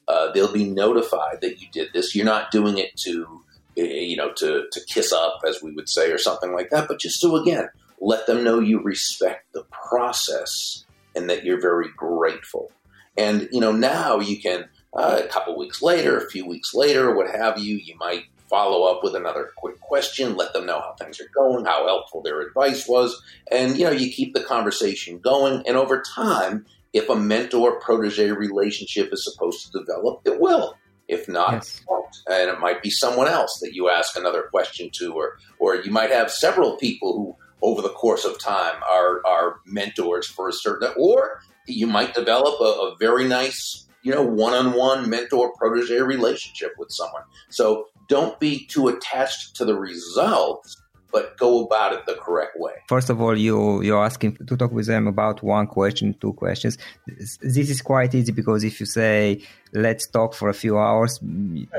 Uh, 0.08 0.32
they'll 0.32 0.53
be 0.53 0.63
notified 0.63 1.41
that 1.41 1.62
you 1.62 1.67
did 1.71 1.89
this. 1.93 2.15
You're 2.15 2.25
not 2.25 2.51
doing 2.51 2.77
it 2.77 2.95
to 3.03 3.43
you 3.75 4.17
know, 4.17 4.32
to, 4.38 4.65
to 4.71 4.82
kiss 4.88 5.13
up, 5.13 5.41
as 5.47 5.62
we 5.62 5.71
would 5.71 5.89
say, 5.89 6.12
or 6.12 6.17
something 6.17 6.53
like 6.53 6.69
that. 6.69 6.88
But 6.88 6.99
just 6.99 7.21
to, 7.21 7.36
again, 7.36 7.69
let 8.01 8.27
them 8.27 8.43
know 8.43 8.60
you 8.60 8.82
respect 8.82 9.51
the 9.53 9.65
process 9.71 10.86
and 11.15 11.29
that 11.29 11.43
you're 11.43 11.62
very 11.62 11.89
grateful. 11.95 12.71
And, 13.17 13.49
you 13.51 13.60
know, 13.60 13.71
now 13.71 14.19
you 14.19 14.39
can, 14.39 14.69
uh, 14.93 15.21
a 15.23 15.27
couple 15.27 15.58
weeks 15.58 15.82
later, 15.82 16.17
a 16.17 16.29
few 16.29 16.45
weeks 16.45 16.73
later, 16.73 17.15
what 17.15 17.29
have 17.29 17.58
you, 17.60 17.75
you 17.75 17.95
might 17.97 18.23
follow 18.49 18.91
up 18.91 19.03
with 19.03 19.15
another 19.15 19.51
quick 19.58 19.79
question, 19.79 20.36
let 20.36 20.53
them 20.53 20.65
know 20.65 20.79
how 20.79 20.93
things 20.93 21.19
are 21.19 21.29
going, 21.36 21.65
how 21.65 21.86
helpful 21.86 22.21
their 22.21 22.41
advice 22.41 22.88
was. 22.88 23.21
And, 23.51 23.77
you 23.77 23.86
know, 23.86 23.91
you 23.91 24.12
keep 24.12 24.34
the 24.34 24.43
conversation 24.43 25.19
going. 25.19 25.63
And 25.67 25.77
over 25.77 26.01
time, 26.01 26.65
if 26.93 27.10
a 27.10 27.15
mentor 27.15 27.79
protege 27.79 28.32
relationship 28.32 29.13
is 29.13 29.23
supposed 29.23 29.71
to 29.71 29.79
develop, 29.79 30.21
it 30.25 30.39
will. 30.39 30.75
If 31.10 31.28
not, 31.28 31.54
yes. 31.54 31.82
and 32.30 32.50
it 32.52 32.60
might 32.60 32.84
be 32.84 32.91
someone 32.91 33.28
else 33.28 33.60
that 33.63 33.74
you 33.74 33.89
ask 33.89 34.15
another 34.15 34.43
question 34.43 34.91
to, 35.00 35.12
or 35.13 35.39
or 35.58 35.76
you 35.76 35.91
might 35.91 36.12
have 36.12 36.32
several 36.32 36.78
people 36.78 37.13
who, 37.13 37.36
over 37.67 37.82
the 37.82 37.89
course 37.89 38.26
of 38.26 38.39
time, 38.39 38.76
are 38.88 39.26
are 39.26 39.56
mentors 39.65 40.28
for 40.28 40.48
a 40.48 40.54
certain, 40.54 40.93
or 40.95 41.41
you 41.65 41.88
might 41.88 42.13
develop 42.13 42.62
a, 42.62 42.63
a 42.63 42.95
very 43.00 43.28
nice, 43.28 43.88
you 44.04 44.13
know, 44.13 44.24
one-on-one 44.24 45.10
mentor 45.10 45.52
protege 45.58 46.00
relationship 46.00 46.74
with 46.78 46.91
someone. 46.91 47.24
So 47.50 47.88
don't 48.08 48.39
be 48.39 48.67
too 48.67 48.88
attached 48.88 49.56
to 49.56 49.65
the 49.65 49.76
results 49.76 50.78
but 51.12 51.38
go 51.38 51.65
about 51.65 51.93
it 51.93 52.06
the 52.06 52.15
correct 52.15 52.56
way. 52.58 52.74
First 52.88 53.10
of 53.10 53.22
all, 53.22 53.38
you 53.38 53.82
you're 53.82 54.04
asking 54.04 54.38
to 54.48 54.58
talk 54.58 54.72
with 54.72 54.88
them 54.88 55.08
about 55.08 55.41
one 55.43 55.67
question, 55.67 56.15
two 56.19 56.34
questions. 56.34 56.78
This 57.08 57.69
is 57.69 57.82
quite 57.82 58.13
easy 58.15 58.32
because 58.32 58.63
if 58.63 58.80
you 58.80 58.86
say 58.86 59.41
let's 59.74 60.08
talk 60.08 60.34
for 60.34 60.50
a 60.50 60.54
few 60.54 60.78
hours, 60.78 61.19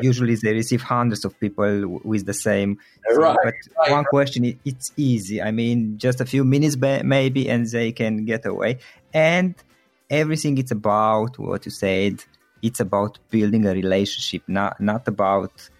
usually 0.00 0.34
they 0.36 0.52
receive 0.52 0.82
hundreds 0.82 1.24
of 1.24 1.38
people 1.40 2.00
with 2.04 2.26
the 2.26 2.34
same. 2.34 2.78
Right. 3.14 3.36
But 3.44 3.54
right. 3.78 3.90
one 3.90 4.04
question, 4.04 4.58
it's 4.64 4.92
easy. 4.96 5.42
I 5.42 5.50
mean, 5.50 5.98
just 5.98 6.20
a 6.20 6.26
few 6.26 6.44
minutes 6.44 6.76
maybe, 6.76 7.48
and 7.48 7.66
they 7.66 7.92
can 7.92 8.24
get 8.24 8.46
away. 8.46 8.78
And 9.12 9.54
everything 10.10 10.58
it's 10.58 10.72
about 10.72 11.38
what 11.38 11.64
you 11.64 11.70
said. 11.70 12.24
It's 12.62 12.80
about 12.80 13.18
building 13.30 13.64
a 13.66 13.72
relationship, 13.72 14.42
not 14.46 14.80
not 14.80 15.08
about 15.08 15.70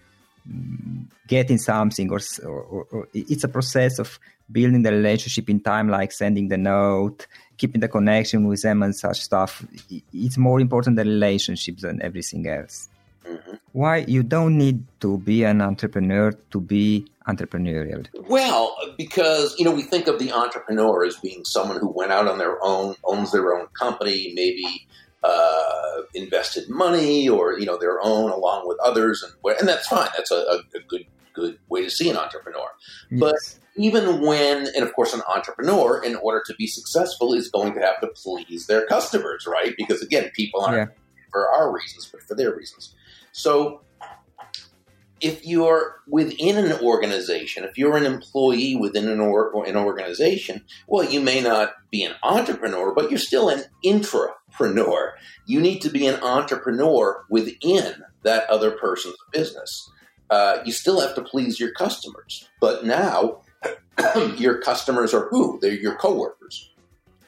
getting 1.27 1.57
something 1.57 2.11
or, 2.11 2.19
or, 2.43 2.87
or, 2.91 3.07
it's 3.13 3.43
a 3.43 3.47
process 3.47 3.99
of 3.99 4.19
building 4.51 4.81
the 4.81 4.91
relationship 4.91 5.49
in 5.49 5.59
time 5.59 5.87
like 5.87 6.11
sending 6.11 6.47
the 6.49 6.57
note 6.57 7.27
keeping 7.61 7.79
the 7.79 7.87
connection 7.87 8.47
with 8.47 8.63
them 8.63 8.81
and 8.81 8.95
such 8.95 9.21
stuff. 9.21 9.63
It's 10.11 10.35
more 10.35 10.59
important 10.59 10.95
the 10.95 11.03
relationship 11.03 11.77
than 11.77 12.01
everything 12.01 12.47
else. 12.47 12.89
Mm-hmm. 13.23 13.53
why 13.73 13.97
you 14.07 14.23
don't 14.23 14.57
need 14.57 14.83
to 14.99 15.19
be 15.19 15.43
an 15.43 15.61
entrepreneur 15.61 16.31
to 16.49 16.59
be 16.59 17.05
entrepreneurial? 17.27 18.07
Well 18.27 18.75
because 18.97 19.55
you 19.59 19.63
know 19.63 19.71
we 19.71 19.83
think 19.83 20.07
of 20.07 20.17
the 20.17 20.31
entrepreneur 20.31 21.05
as 21.05 21.17
being 21.17 21.45
someone 21.45 21.79
who 21.79 21.89
went 21.89 22.11
out 22.11 22.27
on 22.27 22.39
their 22.39 22.57
own 22.63 22.95
owns 23.03 23.31
their 23.31 23.53
own 23.55 23.67
company 23.83 24.33
maybe 24.33 24.87
uh, 25.23 26.01
invested 26.13 26.69
money 26.69 27.29
or 27.29 27.57
you 27.59 27.65
know 27.65 27.77
their 27.77 27.99
own 28.01 28.31
along 28.31 28.67
with 28.67 28.77
others, 28.79 29.23
and 29.23 29.57
and 29.59 29.67
that's 29.67 29.87
fine. 29.87 30.09
That's 30.15 30.31
a, 30.31 30.61
a, 30.73 30.79
good 30.87 31.05
good 31.33 31.57
way 31.69 31.83
to 31.83 31.89
see 31.89 32.09
an 32.09 32.17
entrepreneur. 32.17 32.69
Yes. 33.09 33.19
But 33.19 33.59
even 33.75 34.21
when, 34.21 34.67
and 34.75 34.83
of 34.83 34.93
course, 34.93 35.13
an 35.13 35.21
entrepreneur, 35.33 36.03
in 36.03 36.15
order 36.15 36.43
to 36.45 36.53
be 36.55 36.67
successful, 36.67 37.33
is 37.33 37.49
going 37.49 37.73
to 37.75 37.79
have 37.79 38.01
to 38.01 38.07
please 38.07 38.67
their 38.67 38.85
customers, 38.85 39.47
right? 39.47 39.73
Because 39.77 40.01
again, 40.01 40.29
people 40.35 40.61
aren't 40.61 40.89
yeah. 40.89 40.95
for 41.31 41.49
our 41.49 41.71
reasons, 41.71 42.09
but 42.11 42.21
for 42.23 42.35
their 42.35 42.53
reasons. 42.53 42.93
So 43.31 43.81
if 45.21 45.45
you're 45.45 46.01
within 46.07 46.57
an 46.57 46.73
organization, 46.81 47.63
if 47.63 47.77
you're 47.77 47.95
an 47.95 48.05
employee 48.05 48.75
within 48.75 49.07
an, 49.07 49.19
or, 49.19 49.65
an 49.65 49.77
organization, 49.77 50.63
well, 50.87 51.03
you 51.03 51.21
may 51.21 51.41
not 51.41 51.73
be 51.91 52.03
an 52.03 52.15
entrepreneur, 52.23 52.93
but 52.93 53.09
you're 53.09 53.19
still 53.19 53.49
an 53.49 53.63
intrapreneur. 53.85 55.11
You 55.45 55.61
need 55.61 55.79
to 55.81 55.89
be 55.89 56.07
an 56.07 56.21
entrepreneur 56.21 57.23
within 57.29 58.03
that 58.23 58.49
other 58.49 58.71
person's 58.71 59.15
business. 59.31 59.89
Uh, 60.29 60.59
you 60.65 60.71
still 60.71 60.99
have 61.01 61.13
to 61.15 61.21
please 61.21 61.59
your 61.59 61.71
customers, 61.73 62.49
but 62.59 62.85
now 62.85 63.41
your 64.37 64.59
customers 64.59 65.13
are 65.13 65.27
who? 65.29 65.59
They're 65.61 65.73
your 65.73 65.95
coworkers, 65.95 66.71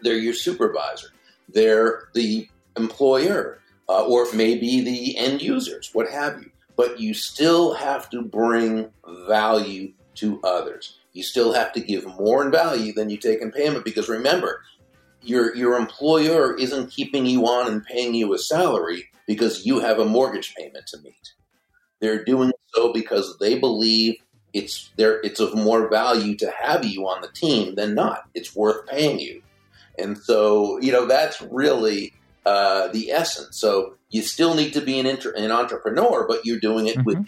they're 0.01 0.17
your 0.17 0.33
supervisor, 0.33 1.09
they're 1.49 2.09
the 2.13 2.47
employer, 2.75 3.59
uh, 3.89 4.05
or 4.05 4.25
maybe 4.33 4.81
the 4.81 5.17
end 5.17 5.41
users, 5.41 5.89
what 5.93 6.09
have 6.09 6.41
you 6.41 6.49
but 6.75 6.99
you 6.99 7.13
still 7.13 7.73
have 7.73 8.09
to 8.09 8.21
bring 8.21 8.89
value 9.27 9.93
to 10.15 10.39
others. 10.43 10.97
You 11.13 11.23
still 11.23 11.53
have 11.53 11.73
to 11.73 11.79
give 11.79 12.05
more 12.05 12.43
in 12.43 12.51
value 12.51 12.93
than 12.93 13.09
you 13.09 13.17
take 13.17 13.41
in 13.41 13.51
payment 13.51 13.85
because 13.85 14.09
remember, 14.09 14.61
your 15.21 15.55
your 15.55 15.77
employer 15.77 16.55
isn't 16.57 16.91
keeping 16.91 17.25
you 17.25 17.45
on 17.45 17.71
and 17.71 17.83
paying 17.83 18.13
you 18.13 18.33
a 18.33 18.37
salary 18.37 19.09
because 19.27 19.65
you 19.65 19.79
have 19.79 19.99
a 19.99 20.05
mortgage 20.05 20.53
payment 20.55 20.87
to 20.87 20.97
meet. 21.01 21.33
They're 22.01 22.25
doing 22.25 22.51
so 22.73 22.91
because 22.91 23.37
they 23.39 23.57
believe 23.57 24.15
it's 24.53 24.91
there 24.97 25.19
it's 25.21 25.39
of 25.39 25.55
more 25.55 25.89
value 25.89 26.35
to 26.37 26.51
have 26.59 26.85
you 26.85 27.07
on 27.07 27.21
the 27.21 27.29
team 27.29 27.75
than 27.75 27.95
not. 27.95 28.23
It's 28.33 28.55
worth 28.55 28.87
paying 28.87 29.19
you. 29.19 29.41
And 29.97 30.17
so, 30.17 30.79
you 30.79 30.91
know, 30.91 31.05
that's 31.05 31.41
really 31.41 32.13
uh, 32.45 32.87
the 32.89 33.11
essence. 33.11 33.59
So 33.59 33.95
you 34.13 34.21
still 34.21 34.53
need 34.53 34.73
to 34.73 34.81
be 34.81 34.99
an, 34.99 35.07
inter- 35.07 35.33
an 35.35 35.51
entrepreneur, 35.51 36.25
but 36.27 36.45
you're 36.45 36.59
doing 36.59 36.85
it 36.85 36.95
mm-hmm. 36.95 37.05
within 37.05 37.25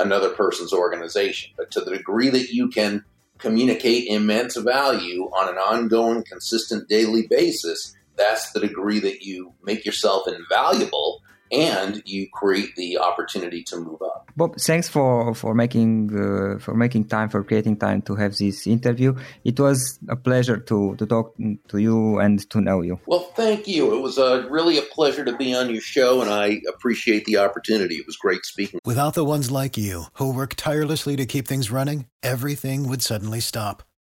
another 0.00 0.30
person's 0.30 0.72
organization. 0.72 1.52
But 1.56 1.70
to 1.70 1.80
the 1.80 1.92
degree 1.92 2.28
that 2.28 2.50
you 2.52 2.68
can 2.68 3.04
communicate 3.38 4.08
immense 4.08 4.56
value 4.56 5.26
on 5.26 5.48
an 5.48 5.54
ongoing, 5.54 6.24
consistent 6.24 6.88
daily 6.88 7.28
basis, 7.28 7.96
that's 8.16 8.50
the 8.50 8.58
degree 8.58 8.98
that 8.98 9.22
you 9.22 9.54
make 9.62 9.86
yourself 9.86 10.26
invaluable 10.26 11.22
and 11.52 12.02
you 12.04 12.28
create 12.32 12.76
the 12.76 12.98
opportunity 12.98 13.62
to 13.64 13.76
move 13.76 14.02
up. 14.02 14.30
Bob, 14.36 14.56
thanks 14.56 14.88
for 14.88 15.34
for 15.34 15.54
making 15.54 16.10
uh, 16.14 16.58
for 16.58 16.74
making 16.74 17.06
time 17.06 17.28
for 17.28 17.42
creating 17.42 17.76
time 17.76 18.02
to 18.02 18.14
have 18.14 18.36
this 18.36 18.66
interview. 18.66 19.14
It 19.44 19.58
was 19.58 19.98
a 20.08 20.16
pleasure 20.16 20.58
to 20.58 20.94
to 20.96 21.06
talk 21.06 21.34
to 21.68 21.78
you 21.78 22.18
and 22.18 22.48
to 22.50 22.60
know 22.60 22.82
you. 22.82 23.00
Well, 23.06 23.32
thank 23.34 23.66
you. 23.66 23.94
It 23.96 24.00
was 24.00 24.18
uh, 24.18 24.46
really 24.48 24.78
a 24.78 24.82
pleasure 24.82 25.24
to 25.24 25.36
be 25.36 25.54
on 25.54 25.70
your 25.70 25.80
show, 25.80 26.20
and 26.20 26.30
I 26.30 26.60
appreciate 26.68 27.24
the 27.24 27.38
opportunity. 27.38 27.96
It 27.96 28.06
was 28.06 28.16
great 28.16 28.44
speaking. 28.44 28.80
Without 28.84 29.14
the 29.14 29.24
ones 29.24 29.50
like 29.50 29.76
you 29.76 30.04
who 30.14 30.32
work 30.32 30.54
tirelessly 30.54 31.16
to 31.16 31.26
keep 31.26 31.48
things 31.48 31.70
running, 31.70 32.06
everything 32.22 32.88
would 32.88 33.02
suddenly 33.02 33.40
stop. 33.40 33.87